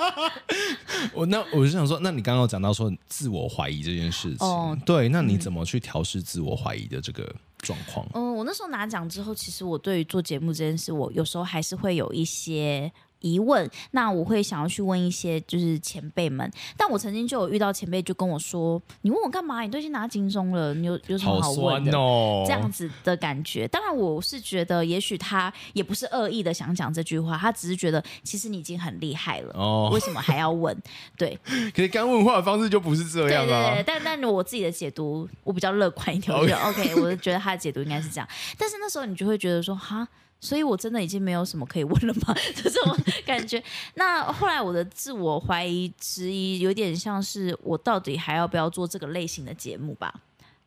[1.14, 8.06] 我那我就想说，那你刚刚有讲到说自我怀疑这件事情，哦，对，那你怎么去调试自我怀疑的这个状况？
[8.14, 12.92] 嗯，我那时候拿奖之后，其实我对于做节目这件事，我有时候还是会有一些。
[13.20, 19.62] 疑问，那我会想要去问一些就是前辈们，但我曾经就有遇到前辈就跟我说：“你问我干嘛？
[19.62, 23.66] 你都已经拿金钟了，你有有什么好问的？”哦、这样子的感觉。
[23.68, 30.76] 当然，我是觉得也许他也不是恶意的想讲这句话，他只是觉得其实你已经很厉害了，哦，为什么还要问？
[31.16, 31.38] 对，
[31.74, 33.46] 可是刚问话的方式就不是这样啊。
[33.46, 38.28] 对对对，但但我自己的解读，我比较乐观一点，我觉得 OK，我就觉得他的解读应该是这样。
[38.56, 40.06] 但是那时候你就会觉得说，哈。
[40.40, 42.34] 所以，我真的已经没有什么可以问了吗？
[42.54, 42.96] 这种
[43.26, 43.62] 感觉。
[43.94, 50.22] 那后来，我的自我怀疑、质疑，有点像是我到底还要不要做这个类型的节目吧？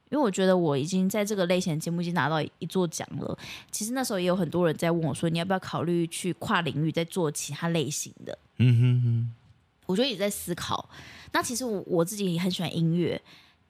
[0.09, 3.37] 因为我觉得我已经在这个类型的节目已经拿到一座奖了。
[3.71, 9.33] 其实那时候也有很多人在问我说：“你要不要考虑去跨领域再做其他类型的？”嗯哼哼。
[9.85, 10.89] 我觉得也在思考。
[11.31, 13.21] 那其实我我自己也很喜欢音乐。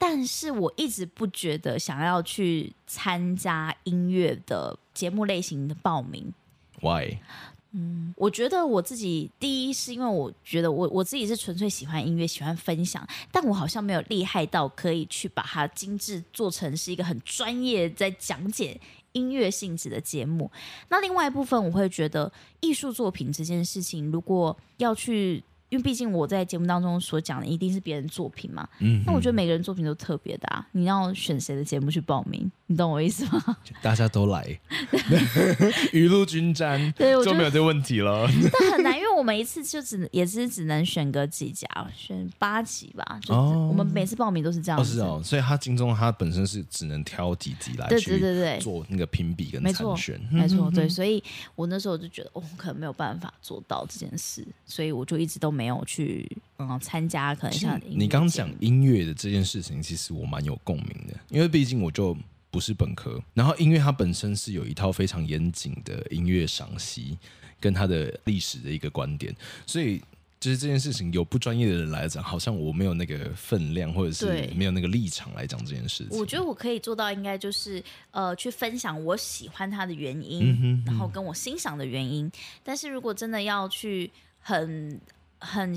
[0.04, 6.34] 但是我一直不觉得想要去参加音乐的节目类型的报名。
[6.82, 7.20] Why？
[7.74, 20.50] 嗯，我觉得我自己第一是因为我觉得我我自己是纯粹喜欢音乐，喜欢分享，但我好像没有厉害到可以去把它精致做成是一个很专业在讲解音乐性质的节目。
[20.90, 25.44] 那另外一部分，我会觉得艺术作品这件事情，如果要去。
[25.72, 30.68] 因为毕竟我在节目当中所讲的一定是别人作品嘛，嗯，那我觉得每个人作品都特别的啊。
[30.74, 32.52] 你要选谁的节目去报名？
[32.72, 33.58] 你懂我意思吗？
[33.82, 34.60] 大家都来，
[35.94, 38.28] 雨露均沾，对，就没有这个问题了。
[38.60, 43.20] 但很难，因为我们一次就只也是只能选个几家，选八集吧。
[43.22, 44.92] 就是我们每次报名都是这样子。
[44.92, 50.90] 哦，是哦，所以他金钟他本身是只能挑几集来，对对对对，做那个评比跟参选，没错，对。
[50.90, 51.24] 所以
[51.56, 55.62] 我那时候就觉得，哦，可能没有办法做到这件事，所以我就一直都没。
[55.62, 62.18] 没有去嗯参加，可能像你刚讲音乐的这件事情，其实我蛮有共鸣的，因为毕竟我就
[62.52, 67.18] 不是本科，然后音乐它本身是有一套非常严谨的音乐赏析
[67.60, 69.34] 跟它的历史的一个观点，
[69.66, 70.00] 所以
[70.40, 76.20] 就是这件事情有不专业的人来讲，好像我没有那个分量，或者是没有那个立场来讲这件事情。
[76.20, 82.30] 我觉得我可以做到，应该就是呃去分享我喜欢它的原因，嗯哼嗯然后跟我欣赏的原因。
[82.64, 85.00] 但是如果真的要去很
[85.40, 85.74] 很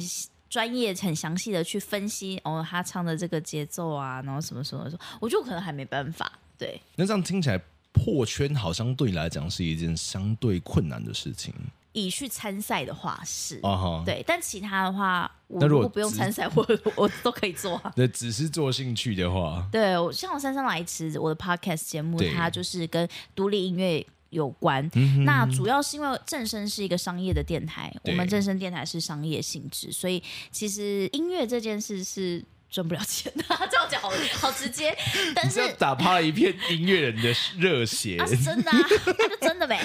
[0.49, 6.33] 专业、很详细的去分析哦，他唱的这个节奏啊，然后什么什么什么，我觉得我可能还没办法。
[6.65, 7.61] 对，那这样听起来
[7.93, 11.53] 破圈好像对你来讲是一件相对困难的事情。
[11.93, 14.05] 以去参赛的话是，uh huh.
[14.05, 17.81] 对，但其他的话，我如果不用参赛，我 我都可以做。
[17.95, 24.05] 对，只是做兴趣的话，对，像我姗姗来迟，我的 podcast 节目，它就是跟独立音乐。
[24.31, 33.45] 有关，嗯、那主要是因为正声是一个商业的电台，我们正声电台是商业性质，所以其实音乐这件事是赚不了钱的。
[33.71, 34.11] 这样讲好
[34.41, 34.97] 好直接，
[35.35, 38.79] 但是打趴了一片音乐人的热血，啊、是真的、啊，
[39.19, 39.65] 那就真的。
[39.65, 39.81] 呗。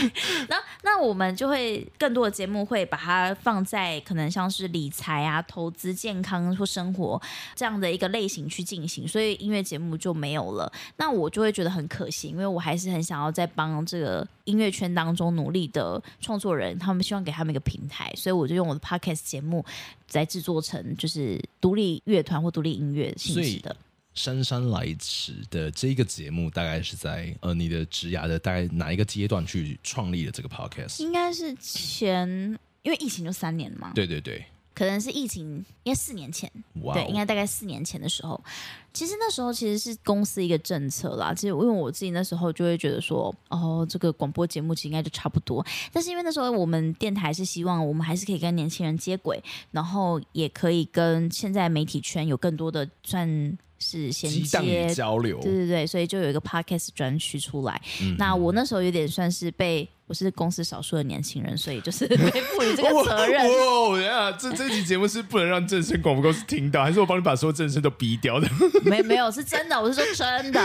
[0.49, 7.21] 那那我们就会更多的节目会把它放在可能像是理财啊、投资、健康或生活
[7.55, 10.69] 这样的一个类型去进行，所以音乐节目就没有了。
[10.97, 19.63] 那我就会觉得很可惜，因为我还是很想要在帮这个音乐圈当中努力的创作人，他们希望给他们一个平台，所以我就用我的 podcast 节目
[20.13, 23.75] 来制作成就是独立乐团或独立音乐性质的。
[24.15, 31.01] 姗姗来迟的这一个节目，大概是在呃你的职涯的大概哪一个阶段去创立的这个 podcast？
[31.01, 32.27] 应该是前，
[32.81, 33.91] 因为疫情就三年嘛。
[33.93, 34.43] 对对对，
[34.79, 35.45] 可能是疫情，
[35.83, 36.49] 应该四年前。
[36.75, 36.93] Wow.
[36.93, 38.41] 对，应该大概四年前的时候，
[38.93, 41.33] 其实那时候其实是公司一个政策啦。
[41.33, 45.65] 其实因为我自己那时候就会觉得说，哦，这个广播节目其实应该就差不多。
[45.91, 53.57] 但是因为那时候我们电台是希望我们还是可以跟年轻人接轨，然后也可以跟现在媒体圈有更多的算。
[53.81, 57.81] 是衔接交流，对对对，所以就有一个 podcast 专区出来。
[58.01, 63.45] 嗯、那我那时候有点算是被，我是公司少数的年轻人，所以就是被赋予这个责任。
[63.45, 68.49] 哦，等下，这这期节目是不能让正声广播公司听到，还是我帮你把所有正声都逼掉的？
[68.83, 70.59] 没没有，是真的，我是说真的。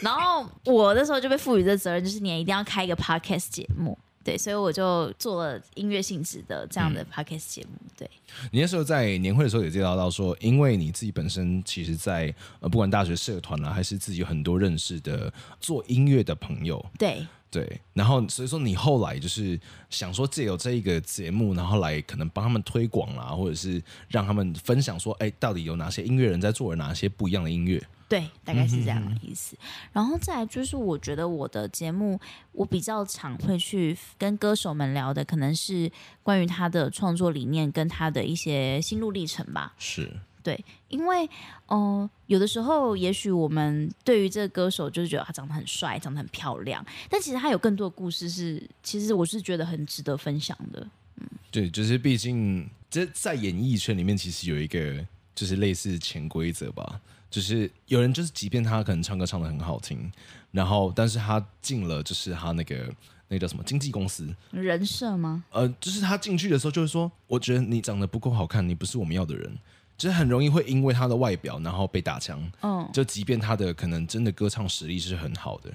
[0.00, 3.98] 然后我那时候就被赋予这责任，就是你一定要开一个 podcast 节目。
[4.24, 7.78] 对，所以我就做了音乐性质的这样的 podcast 节目。
[7.96, 8.10] 对，
[8.50, 15.30] 你那时候在年会的时候也介绍到说，因为你自己本身其实在，在呃，不管大学社团啊，还是自己有很多认识的
[15.60, 16.84] 做音乐的朋友。
[16.98, 27.82] 对对，然后所以说你后来就是想说借由这一个节目，然后来可能帮他们推广啦，或者是让他们分享说，哎，到底有哪些音乐人在做哪些不一样的音乐。
[28.08, 29.54] 对，大概是这样的意思。
[29.92, 32.18] 然后再来就是，我觉得我的节目，
[32.52, 35.92] 我比较常会去跟歌手们聊的，可能是
[36.22, 39.74] 关于他的创作理念跟他的一些心路历程吧。
[39.76, 40.10] 是，
[40.42, 41.24] 对，因为，
[41.66, 50.86] 哦、呃，有的时候，也许我们对于这个歌手就是觉得他长得很帅，长得很漂亮，但其实他有更多的故事是，其实我是觉得很值得分享的。
[51.16, 57.00] 嗯，对，就是毕竟这在演艺圈里面，其实有一个就是类似潜规则吧。
[57.30, 60.10] 就是有人，就是即便他可能唱歌唱的很好听，
[60.50, 62.90] 然后但是他进了就是他那个
[63.28, 65.44] 那个叫什么经纪公司人设吗？
[65.50, 69.58] 呃，就是他进去的时候就是说，我觉得你长得不够好看，你不是我们要的人，
[69.98, 72.40] 就是很容易会因为他的外表然后被打枪。
[72.62, 75.70] 嗯，就即便他的可能真的歌唱实力是很好的，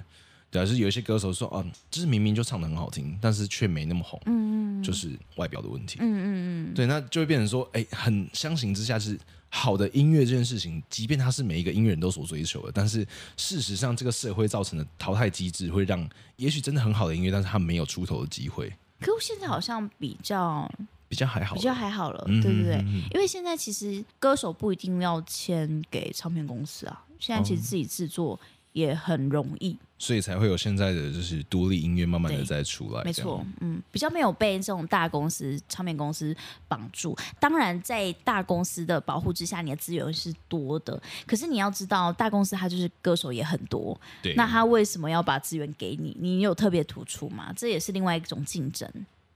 [0.50, 4.20] 对啊，是有一些歌手说，哦，就是明明就唱的很好听，但是却没那么红。
[4.26, 5.98] 嗯嗯，就是外表的问题。
[6.00, 9.16] 嗯嗯嗯，对，那就会变成说，哎，很相形之下是。
[9.56, 13.06] 好的音乐这件事情，即便它是每一个音乐人都所追求的，但是
[13.36, 16.04] 事实上，这个社会造成的淘汰机制会让，
[16.34, 18.68] 也许真的很好的音乐，但是他没有出头的机会。
[18.98, 20.68] 可我现在好像比较
[21.14, 28.38] 比较还好，比较还好了，对不对，因为现在其实歌手不一定要签给唱片公司啊，现在其实自己制作。
[28.74, 33.04] 也很容易，所以才会有现在的就是独立音乐慢慢的在出来。
[33.04, 36.36] 没错，嗯，比较没有被这种大公司、唱片公司
[36.66, 37.16] 绑住。
[37.38, 41.00] 当然，在大公司的保护之下，你的资源是多的。
[41.24, 46.16] 可是你要知道，大公司它就是歌手也很多，对，那他为什么要把资源给你？
[46.18, 47.52] 你有特别突出吗？
[47.56, 48.90] 这也是另外一种竞争。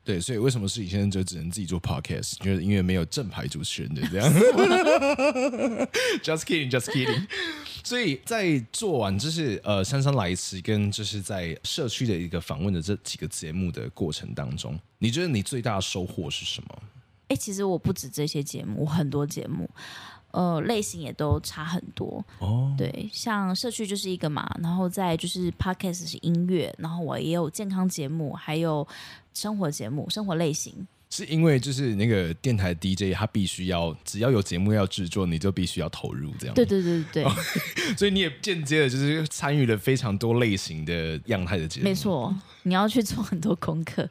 [0.09, 2.39] 对，所以为什么是以前就只能自己做 podcast？
[2.39, 4.33] 就是因为没有正牌主持人的这样。
[6.25, 7.27] Just kidding，Just kidding。
[7.85, 16.69] 所以在做完就是呃姗姗来迟跟就是在社区的一个访问的这几个节目的过程当中，你觉得你最大的收获是什么？
[17.25, 19.69] 哎、欸，其实我不止这些节目，很多节目，
[20.31, 22.75] 呃，类型也都差很多哦。
[22.79, 28.89] 对，像社区就是一个嘛，然后再就是 podcast 是音乐，然后我也有健康节目，还有。
[29.39, 30.75] 生活节目，生活类型，
[31.11, 36.55] 是因为就是那个电台 DJ，他必须要只要有节目要制作，你就必须要投入这样。
[36.57, 37.25] 对对对对，
[37.97, 41.85] 所以你也间接的就是参与了非常多类型的样态的节目。
[41.85, 42.35] 没错，
[42.65, 44.11] 你要去做很多功课。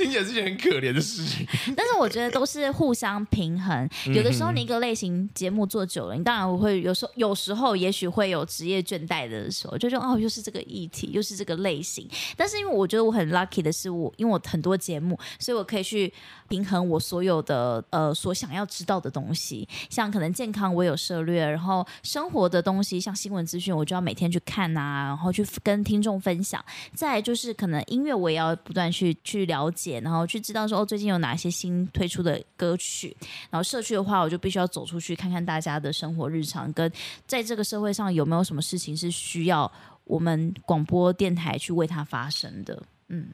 [0.00, 1.46] 听起来是件很可怜的事情，
[1.76, 3.86] 但是我觉得都是互相平衡。
[4.06, 12.08] 有的时候你一个类型节目做久了，你当然我会有时候有时候也许会有职业倦怠的时候，就说哦，又是这个议题，又是这个类型。
[12.34, 16.10] 但是因为我觉得我很 lucky 的是我，因为我很多节目，所以我可以去
[16.48, 19.68] 平衡我所有的呃所想要知道的东西。
[19.90, 26.64] 像可能健康我有涉略，然后生活的东西像新闻资讯，我就要每天去看啊，然后去跟听众分享。
[26.94, 29.89] 再来就是可能音乐我也要不断去去了解。
[29.98, 33.16] 然后去知道说哦，最近有哪些新推出的歌曲。
[33.50, 36.92] 然后社区的话，我就必须要走出去看看大家的生活日常，跟
[37.26, 39.70] 在这个社会上有没有什么事情是需要
[40.04, 42.82] 我们广播电台去为它发声的。
[43.08, 43.28] 嗯，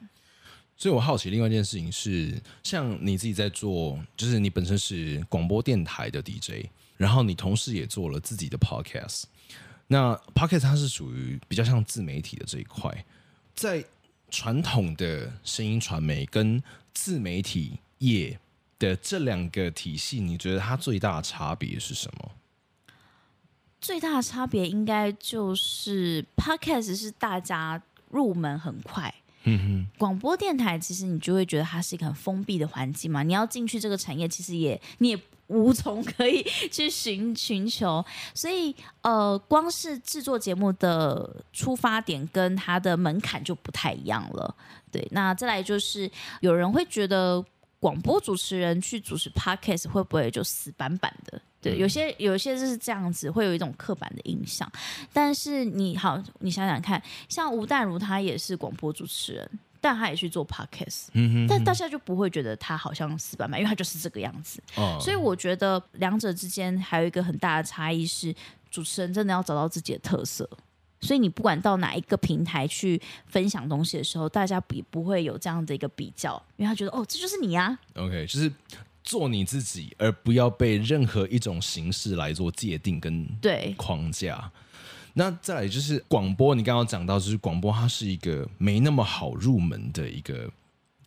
[0.75, 9.23] 所以我好奇另外一件事情是，像你自己在做，就是你本身是广播电台的 DJ，然后你同时也做了自己的 Podcast。
[9.87, 13.05] 那 Podcast 它是属于比较像自媒体的这一块，
[13.53, 13.83] 在。
[14.29, 16.61] 传统的声音传媒跟
[16.93, 18.39] 自媒体业
[18.79, 22.31] 的这两个体系，你觉得它最大的差别是什么？
[23.79, 29.13] 最大的差别应该就是 Podcast 是大家入门很快。
[29.43, 44.55] 嗯哼，广播电台其实你就会觉得它是一个很封闭的环境嘛，你要进去这个产业，其实也你也无从可以去寻寻求，所以呃，光是制作节目的出发点跟它的门槛就不太一样了。
[44.91, 46.09] 对，那再来就是
[46.41, 47.43] 有人会觉得
[47.79, 51.41] 广播主持人去主持 Podcast 会不会就死板板的？
[51.61, 54.69] 对，有些有些就是这样子，会有一种刻板的印象。
[55.11, 64.61] 但是你好，你想想看，像吴淡如，她也是广播主持人，但他也去做 podcast，嗯哼哼，但大家就不会觉得他好像死板板，因为他就是这个样子。
[64.75, 68.35] 哦，所以我觉得两者之间还有一个很大的差异是，
[68.69, 70.49] 主持人真的要找到自己的特色。
[70.99, 77.79] 所以你不管到哪一个平台去分享东西的时候，大家比不会有这样的一个比较，因为他觉得哦，这就是你呀。
[77.95, 78.51] OK，就是。
[79.03, 84.51] 做你自己，而不要被任何一种形式来做界定跟对框架。
[85.17, 90.47] 那再来就是广播，你刚刚讲到，就是广播它是一个没那么好入门的一个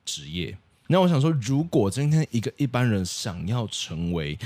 [0.05, 0.59] 职业。
[0.89, 4.37] 那我想说，如果今天一个一般人想要成为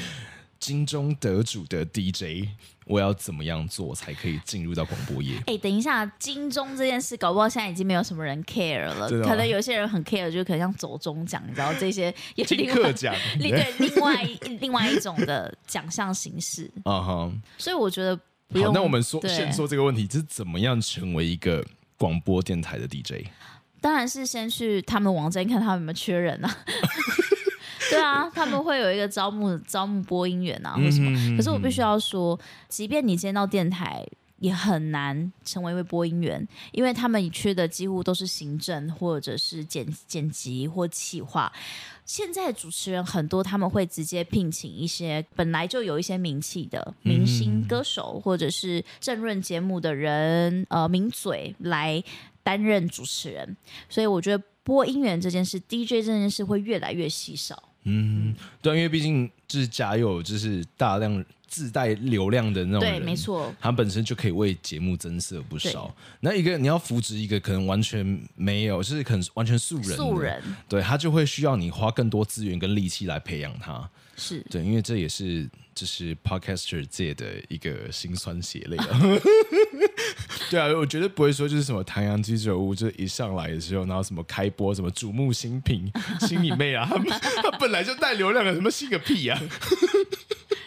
[0.60, 2.46] 金钟得主的 DJ，
[2.84, 5.38] 我要怎么样做才可以进入到广播业？
[5.46, 14.28] 哎、欸，等一下，金钟这件事搞不好现在已经没有什么人 care 了，可能有些人很 care，就可能像走中奖，你知道这些也是另外奖， 对，对另外
[14.60, 16.70] 另外一种的奖项形式。
[16.84, 17.32] 啊哈、uh，huh.
[17.56, 18.20] 所以我觉得。
[18.62, 21.64] 好，那我们说对先说这个问题，就是怎么样成为一个
[21.96, 23.26] 广播电台的 DJ？
[23.80, 26.50] 当然是先去他们网站看他们有没有缺人啊。
[27.90, 31.10] 对啊，他们会有一个招募招募播音员啊，或什么。
[31.10, 32.38] 嗯、哼哼哼，可是我必须要说，
[32.68, 34.04] 即便你接到电台，
[34.44, 41.50] 也很难成为一位播音员，因为他们缺的几乎都是行政或者是剪剪辑或企划。
[42.04, 52.04] 现在主持人很多，他们会直接聘请一些本来就有一些名气的明星歌手，或者是政论节目的人，呃，名嘴来
[52.42, 53.56] 担任主持人。
[53.88, 57.70] 所以我觉得播音员这件事，DJ 这件事会越来越稀少。
[57.84, 61.24] 嗯，对，因为毕竟就是假有就是大量
[61.54, 65.94] 自带流量的那种人，对，没错，他本身就可以为节目增色不少。
[66.18, 73.88] 那一个你要扶植一个可能完全没有，就是可能完全素人，素人，对他就会需要你花更多资源跟力气来培养他。
[74.16, 79.00] 是对，因为这也是就是 podcaster 界的一个辛酸血泪啊。
[80.50, 85.90] 对啊，我绝对不会说就是什么唐阳鸡酒屋，就一上来的时候，然后什么开播什么瞩目新品
[86.20, 89.40] 新你妹啊，他他本来就带流量的，什么新个屁啊，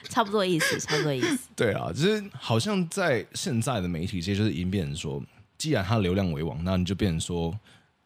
[0.10, 1.49] 差不多意思， 差不多意思。
[1.55, 5.22] 对啊，就是好像在现在的媒体界，就是已经变成说，
[5.58, 7.58] 既然他流量为王，那你就变成说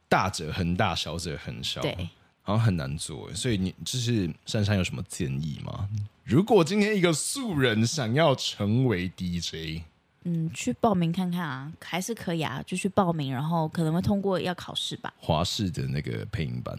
[0.07, 1.81] 大者恒大，小者恒小。
[1.81, 2.09] 对。
[2.43, 5.87] 好像很难做，所以你就是珊珊有什么建议吗？
[6.23, 9.83] 如果今天一个素人想要成为 DJ，
[10.23, 15.13] 嗯，去报名看看啊，还是可以啊，就去报名，然后可能会通过要考试吧。
[15.19, 16.75] 华视的那个配音班，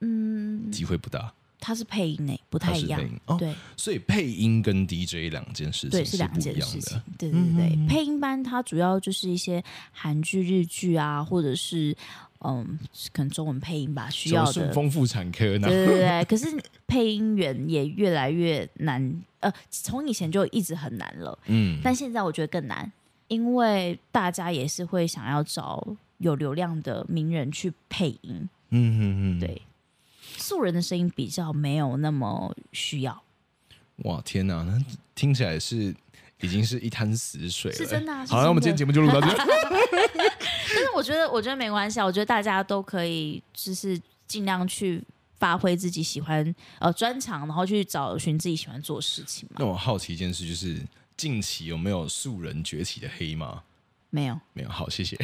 [0.00, 1.32] 嗯，机会不大。
[1.66, 3.00] 它是配音诶，不太一样。
[3.26, 7.02] 哦、对，所以配音跟 DJ 两件事情对是两件事情。
[7.18, 9.60] 对对对，嗯、配音班它主要就是一些
[9.90, 11.96] 韩剧、日剧啊，或者是。
[12.40, 12.78] 嗯，
[13.14, 14.70] 可能中文配音吧，需要的。
[14.70, 15.66] 丰富产科呢。
[15.66, 16.46] 对对对， 可是
[16.86, 22.92] 配音员也越来越难，呃，从以前就一直很难了，嗯，但现在我觉得更难，
[23.28, 25.84] 因为大家也是会想要找
[26.18, 29.62] 有流量的名人去配音，嗯嗯嗯，对，
[30.46, 33.20] 素人的声音比较没有那么需要。
[34.04, 34.80] 哇，天哪，那
[35.12, 35.92] 听起来是
[36.40, 38.24] 已经是一滩死水了，是真的啊。
[38.26, 39.26] 好，那我们今天节目就录到这。
[39.34, 42.04] 但是我觉得，我觉得没关系啊。
[42.04, 45.02] 我觉得大家都可以，就是尽量去
[45.40, 49.56] 发挥自己喜欢呃专长，然后去找寻自己喜欢做的事情嘛。
[49.58, 50.80] 那我好奇一件事，就是
[51.16, 53.62] 近期有没有素人崛起的黑马？
[54.10, 54.68] 没有，没有。
[54.68, 55.18] 好，谢谢。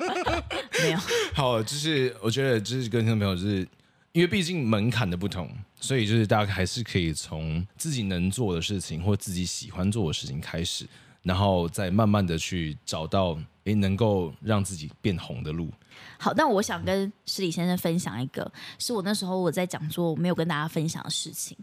[0.82, 0.98] 没有。
[1.32, 3.66] 好，就是我觉得，就是跟听众朋友，就是
[4.12, 5.48] 因为毕竟门槛的不同，
[5.80, 10.86] 所以就是大家还是可以从自己能做的事情或自己喜欢做的事情开始。
[11.22, 15.68] 然后再慢慢的去找到诶能够让自己变红的路。
[16.18, 21.54] 好，那我想跟施礼先生分享一个，是我那时候我在讲座没有跟大家分享的事情，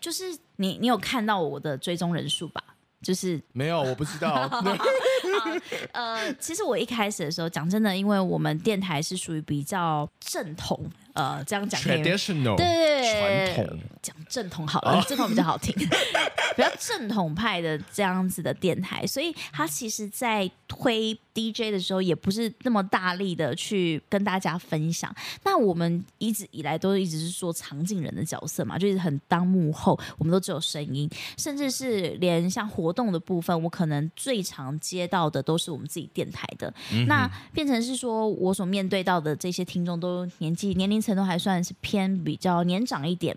[0.00, 2.60] 就是你你有看到我的追踪人数吧？
[3.00, 4.50] 就是没有，我不知道。
[5.92, 10.84] 呃，其实我一开始的时候讲真的，因为我们电台是属于比较正统。
[11.14, 15.72] 呃，这样讲，traditional，对传统，讲正统好了，正统比较好听，
[16.56, 25.14] 比较正统派的这样子的电台，所以他其实，在推 DJ 的时候，也不是那么大力的去跟大家分享。
[25.44, 31.08] 那我们一直以来都一直是说场景人的角色嘛，就是很当幕后，我们都只有声音，
[31.38, 43.36] 甚至是连像活动的部分，我可能最常接到的都是我们自己电台的，嗯、那变成是说我所面对到的这些听众都年纪年龄层都还算是偏比较年长一点。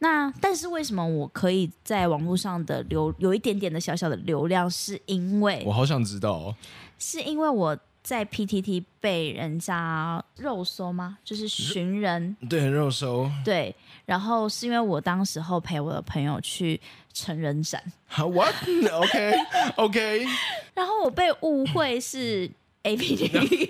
[0.00, 6.54] 那但是为什么我可以在网络上的流有一点点的小小的流量，是因为我好想知道哦，
[6.98, 11.16] 是因为我在 PTT 被人家肉搜吗？
[11.24, 16.80] 就是寻人，对，肉搜，对，然后是因为我当时候陪我的朋友去
[17.14, 17.82] 成人展
[18.16, 20.26] ，What？OK，OK，
[20.74, 22.50] 然后我被误会是
[22.84, 23.66] AV 女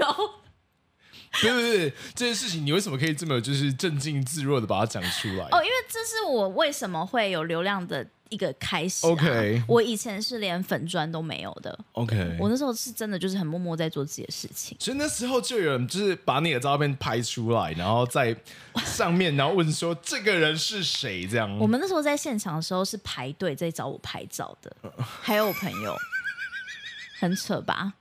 [1.45, 1.51] 优。
[1.51, 5.45] 对不对，这件事情你为什么可以这么就是镇静自若的把它讲出来？
[5.51, 9.11] 哦，因为这是我为什么会有流量的一个开始、啊。
[9.11, 11.79] OK，我以前是连粉砖都没有的。
[11.93, 14.77] OK，我那时候是真的就是很默默在做自己的事情。
[14.81, 18.35] 所以那时候就有人就是把你的照片拍出来，然后在
[18.85, 21.27] 上面，然后问说这个人是谁？
[21.27, 21.57] 这样。
[21.59, 25.95] 我们那时候在现场的时候是排队在找我拍照的， 还有我朋友，
[27.19, 27.93] 很扯吧？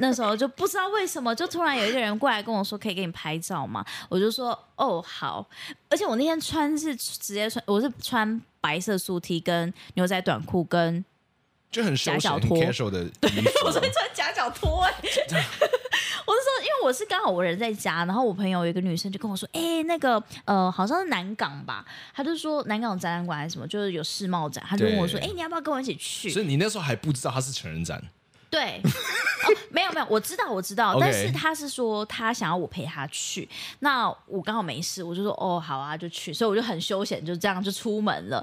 [0.00, 3.84] 那时候就不知道为什么，就突然有一个人过来跟我说可以给你拍照嘛？
[4.08, 5.44] 我就说哦好，
[5.88, 11.04] 而且我那天穿是直接穿，我是穿白色素 T 跟牛仔短裤跟
[11.70, 12.56] 就很夹脚拖
[12.90, 13.30] 的，对，
[13.64, 21.84] 我昨天穿夹脚拖哎， 我是说因为我是刚好我人在家，然后我朋友有一个女生就跟我说，哎、欸、那个呃好像是南港吧，
[22.14, 26.30] 她就说南港展览馆还是什么，就是有世贸展，她就问我说，哎、欸、你要不要跟我一起去？
[26.30, 28.00] 所以你那时候还不知道他是成人展。
[28.50, 33.48] 对， 哦，没有没有，我知道我知道，但是他是说他想要我陪他去，
[33.80, 38.42] 那我刚好没事，我就说哦好啊，就去，所以我就很休闲，就这样就出门了。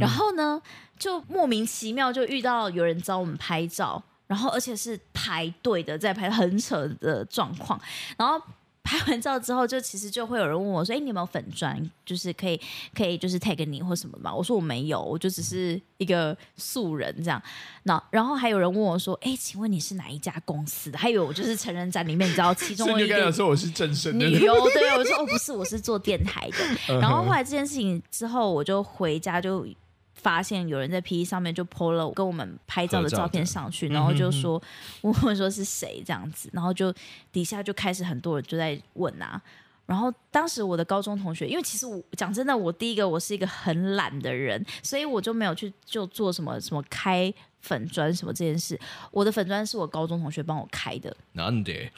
[0.00, 0.60] 然后呢，
[0.98, 7.80] 就莫名其妙就遇到有人找我们拍照，然后而且是排队的在排，很扯的状况，
[8.16, 8.40] 然后。
[8.82, 11.90] 拍完照之后，就其实就会有人问我说：“哎，你有没有粉砖？
[12.04, 12.60] 就是可以
[12.94, 17.40] 可以就是 tag 你或什么嘛？”我说：“我没有，我就只是一个素人这样。”
[17.84, 23.32] 那然后还有人问我说：“哎，请问你是哪一家公司的？”还以为我就是成人展里面，你知道其中一个。
[23.32, 24.26] 说我是正声的。
[24.26, 26.58] 女优对，我说：“哦，不是，我是做电台的。”
[27.00, 29.66] 然后后来这件事情之后，我就回家就。
[30.14, 34.62] 发现有人在 P E 上面就 po 了跟我们拍照的照片上去，然后就说
[35.00, 36.94] 问问说是谁这样子，然后就
[37.32, 39.40] 底下就开始很多人就在问啊。
[39.84, 48.78] 然后当时我的高中同学，因为其实我讲真的，我第一个我是一个很懒的人，所以我就没有去就做什么什么开粉砖什么这件事。
[49.10, 51.14] 我的粉砖是我高中同学帮我开的。
[51.32, 51.90] 难得。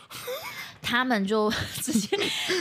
[0.85, 2.17] 他们就 直接，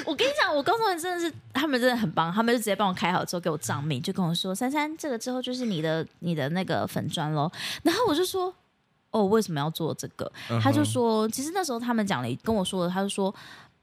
[0.05, 7.51] 我跟你讲，我高中人真的是，他们真的很棒，他们就直接帮我开好之后给我账名，就跟我说：“珊珊，这个之后就是你的你的那个粉砖喽。
[7.83, 8.53] ”然后我就说
[9.11, 10.61] ：“哦，为什么要做这个？” uh -huh.
[10.61, 13.33] 他就说：“其实那时候他们讲了，跟我说的，他就说。”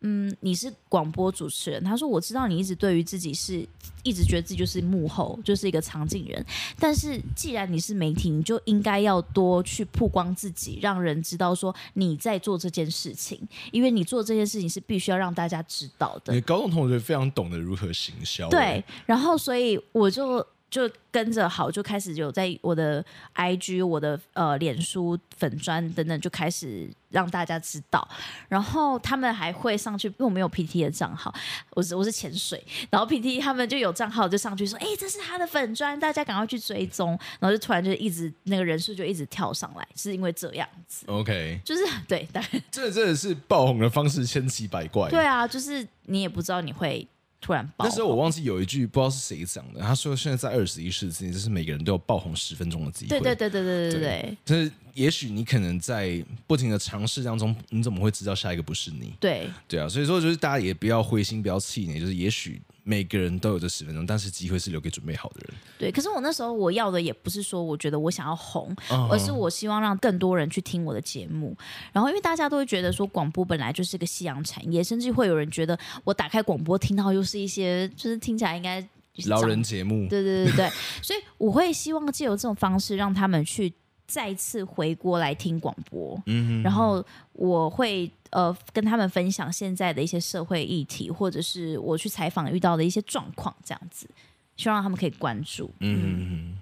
[0.02, 1.82] 嗯，你是广播主持人。
[1.84, 3.66] 他说：“我知道你一直对于自己是
[4.02, 6.44] 一直觉得自己就是幕后，就是一个藏镜人。
[6.78, 13.40] 但是既然你是媒体，你就应该要多去曝光自己，让人知道说你在做这件事情。
[13.72, 18.48] 因为你做这件事情是必须要让大家知道的。”你高中同学非常懂得如何行销。
[18.48, 20.46] 对，然后所以我就。
[20.70, 23.04] 就跟着好，就开始有在我的
[23.34, 28.06] IG、我的呃脸书粉砖等等，就开始让大家知道。
[28.48, 31.34] 然后他们还会上去，因为我没有 PT 的账号，
[31.70, 32.64] 我是我是潜水。
[32.88, 41.04] 然后 PT 他们就有账号，就上去说：“哎、欸，这是他的粉砖，大家赶快去追踪。”然后就突然就一直那个人数就一直跳上来，是因为这样子。
[41.08, 45.10] OK，就是对，大概这真的是爆红的方式千奇百怪。
[45.10, 47.04] 对啊，就是你也不知道你会。
[47.40, 53.08] 突然爆，那时候我忘记有一句不知道是谁讲的，他说现在在二十一世纪，就是每个人都有爆红十分钟的机会。
[53.08, 54.36] 对对对对对对对。
[54.44, 59.14] 就是也许你可能在不停的尝试当中，你怎么会知道下一个不是你？
[59.18, 62.60] 对对啊，所以说就是大家也不要灰心，不要气馁，就是也许。
[62.82, 65.54] 每个人都有这十分钟，但是机会是留给准备好的人。
[65.78, 69.08] 对，可是我那时候我要的也不是说我觉得我想要红，uh.
[69.10, 71.56] 而是我希望让更多人去听我的节目。
[71.92, 78.86] 然后，因为大家都会觉得说广播本来就是个夕阳产业，甚至会有人觉得我打开广播听到又是一些就是听起来应该
[79.26, 80.08] 老人节目。
[80.08, 80.70] 对对对对，
[81.02, 83.72] 所以我会希望借由这种方式让他们去。
[84.10, 87.00] 再次回国来听广播，嗯，然后
[87.32, 94.08] 我会呃跟他们分享现在的一些社会议题，或者是我去采访遇到的一些状况，这样子，
[94.56, 95.72] 希望他们可以关注。
[95.80, 96.58] 嗯，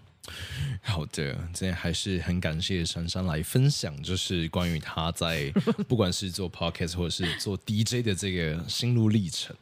[0.82, 5.50] 好的，今天还是很感谢珊珊来分享，就是关于她在
[5.88, 9.54] 不管是做 podcast 或者是做 DJ 的这个心路历程。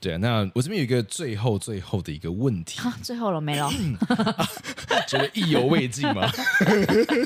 [0.00, 3.70] 对，那我这边有一个最后最后的一个问题，啊、最后了没了？
[5.08, 6.30] 觉得意犹未尽吗？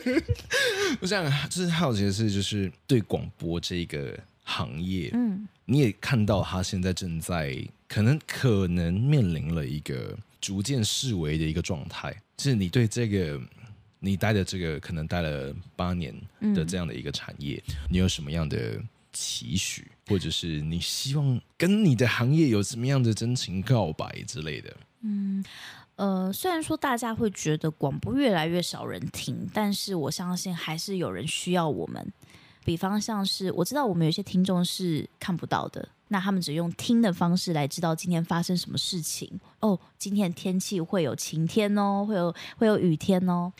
[1.01, 7.57] 我想就是好奇的是，就是对广播这个行业，嗯，你也看到他现在正在
[7.89, 13.41] 可能可能面临了一个逐渐式微的一个状态，就是你对这个
[13.99, 16.15] 你待的这个可能待了八年
[16.55, 18.81] 的这样的一个产业，嗯、你有什么样的
[19.13, 19.91] 期许？
[20.11, 24.77] 或者是你希望跟你的行业有什么样的真情告白之类的？
[25.03, 25.43] 嗯，
[25.95, 32.13] 呃，虽然说大家会觉得广播越来越少人听，但是我相信还是有人需要我们。
[32.65, 39.41] 比方像是我知道我们有些听众是看不到的，那他们只用听的方式来知道今天发生什么事情。
[39.61, 43.51] 哦，今天天气会有晴天哦，会有会有雨天哦。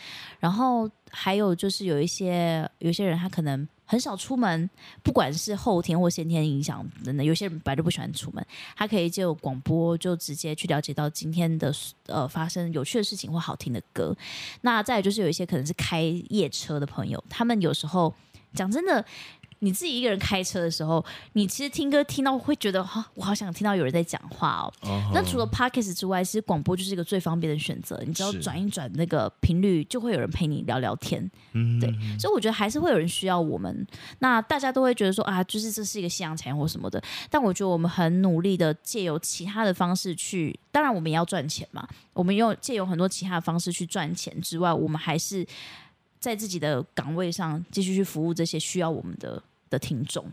[0.41, 3.69] 然后还有就是有一些有些人他可能。
[3.91, 4.71] 很少出门，
[5.03, 11.75] 不管是后天或先天影响等等，有些人本来就不喜欢出门，他可以就广播就直接去了解到今天的
[12.07, 14.17] 呃发生有趣的事情或好听的歌。
[14.61, 18.15] 那再就是有一些可能是开夜车的朋友，他们有时候
[18.55, 19.05] 讲真的。
[19.61, 21.05] 你自己一个人开车的时候，
[21.35, 24.73] 你其实听歌听到会觉得哈，我好想听到有人在讲话哦。
[24.83, 25.13] Uh-huh.
[25.15, 28.03] 那除了 Podcast 之外，其实广播就是一个最方便的选择。
[28.07, 31.31] 你只要转一转那个频率，就会有人陪你聊聊天。
[31.53, 31.91] 嗯，对。
[32.19, 33.87] 所以我觉得还是会有人需要我们。
[34.21, 37.03] 那大家都会觉得说啊，就是这是一个夕阳产业或什么的。
[37.29, 41.87] 但我觉得我们很努力的借由其他的方式去，当然我们也要赚钱嘛。
[42.15, 45.47] 我们用借由很多其他的方式去赚钱之外，我们还是
[46.19, 49.43] 在自己的岗位上继续去服务这些需要我们的。
[49.71, 50.31] 的听众，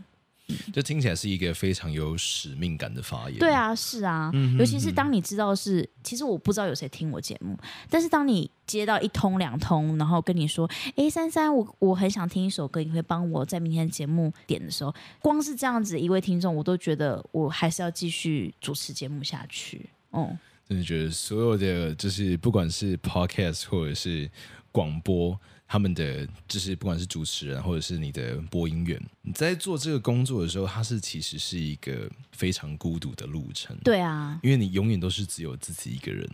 [0.72, 3.38] 这听起来是一个非常有使命感的发言。
[3.38, 7.56] 对啊，是啊，嗯、哼哼，尤其是当你知道是，其实我不知道有谁听我节目，
[7.88, 19.88] 但是当你接到一通两通，然后跟你说，哎，珊珊，我我很想听一首歌，你会帮我在明天节目点的时候，光是这样子一位听众，我都觉得我还是要继续主持节目下去。
[20.10, 20.36] 哦，
[20.66, 24.30] 真的觉得所有的就是不管是 podcast 或者是
[24.72, 25.38] 广播。
[25.70, 33.76] 他们的就是不管是主持人或者是你的播音员，你在做这个工作的时候，它是其实是一个非常孤独的路程。
[33.84, 36.26] 对啊，因为你永远都是只有自己一个人，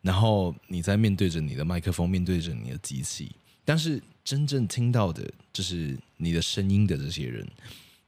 [0.00, 3.30] 然后你在面对着你的麦克风，面对着你的机器，
[3.62, 7.46] 但是真正听到的就是你的声音的这些人，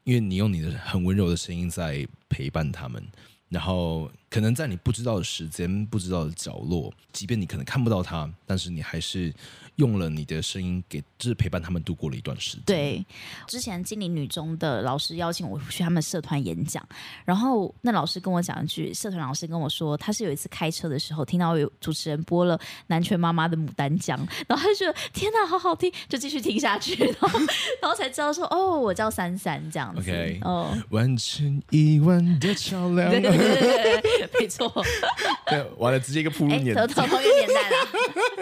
[0.04, 3.06] 因为你用你的很温柔的声音在陪伴他们，
[3.50, 9.34] 然后可能在你不知道的时间、不知道的角落，即便你可能看不到他，但是你还是。
[9.76, 12.62] 用了你的声音给，就是陪伴他们度过了一段时间。
[12.66, 13.06] 对，
[13.46, 16.86] 之前金陵女中的老师邀请我去他们社团演讲，
[17.24, 27.38] 然后那老师跟我讲一句，社团老师跟我说，他是有一次开车的时候听到有主持人播了南拳妈妈的《牡丹江》，然后他就觉得天哪，好好听，就继续听下去，然后
[27.80, 30.02] 然后才知道说，哦，我叫珊珊这样子。
[30.02, 34.72] OK，哦，完成一万的桥梁，对对对对对，没错。
[35.46, 37.76] 对，完了，直接一个铺路年头头同一个年代了。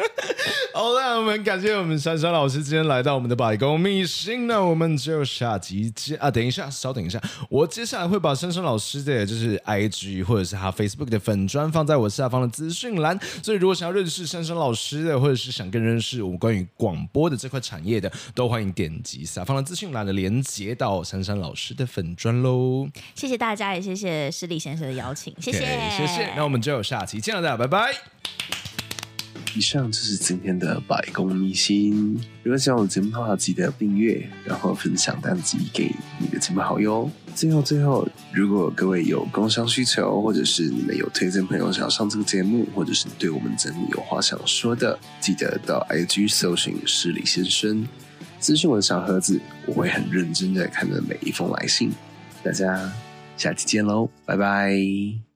[0.72, 1.08] 好了。
[1.18, 6.30] 我们感谢我们珊珊老师今天来到我们的百工秘辛，那我们就下集见啊！
[6.30, 7.20] 等一下，稍等一下，
[7.50, 22.88] 我接下来会把珊珊老师的就是 IG 或者是他 Facebook 的粉砖放在我下方的资讯栏，所以如果想要认识珊珊老师的，或者是想更认识我们关于广播的这块产业的，都欢迎点击下方的资讯栏的连接到珊珊老师的粉砖喽。
[23.16, 26.32] 谢谢大家，也谢谢施礼先生的邀请，谢谢谢谢。
[26.36, 27.94] 那我们就下期见了，大家拜拜。
[29.54, 32.14] 以上就是今天的百工秘辛。
[32.44, 37.10] 如果喜欢我的节目的话，记得订阅，然后分享单集给你的亲朋好友。
[37.34, 47.88] 最后，最后，如果各位有工商需求，或者是你们有推荐朋友想要上这个节目，或者是对我们节目有话想说的，记得到 IG 搜寻施礼先生，
[48.40, 51.90] 咨询我的小盒子，我会很认真的看着每一封来信。
[52.44, 52.92] 大家
[53.36, 55.27] 下期见喽，拜拜。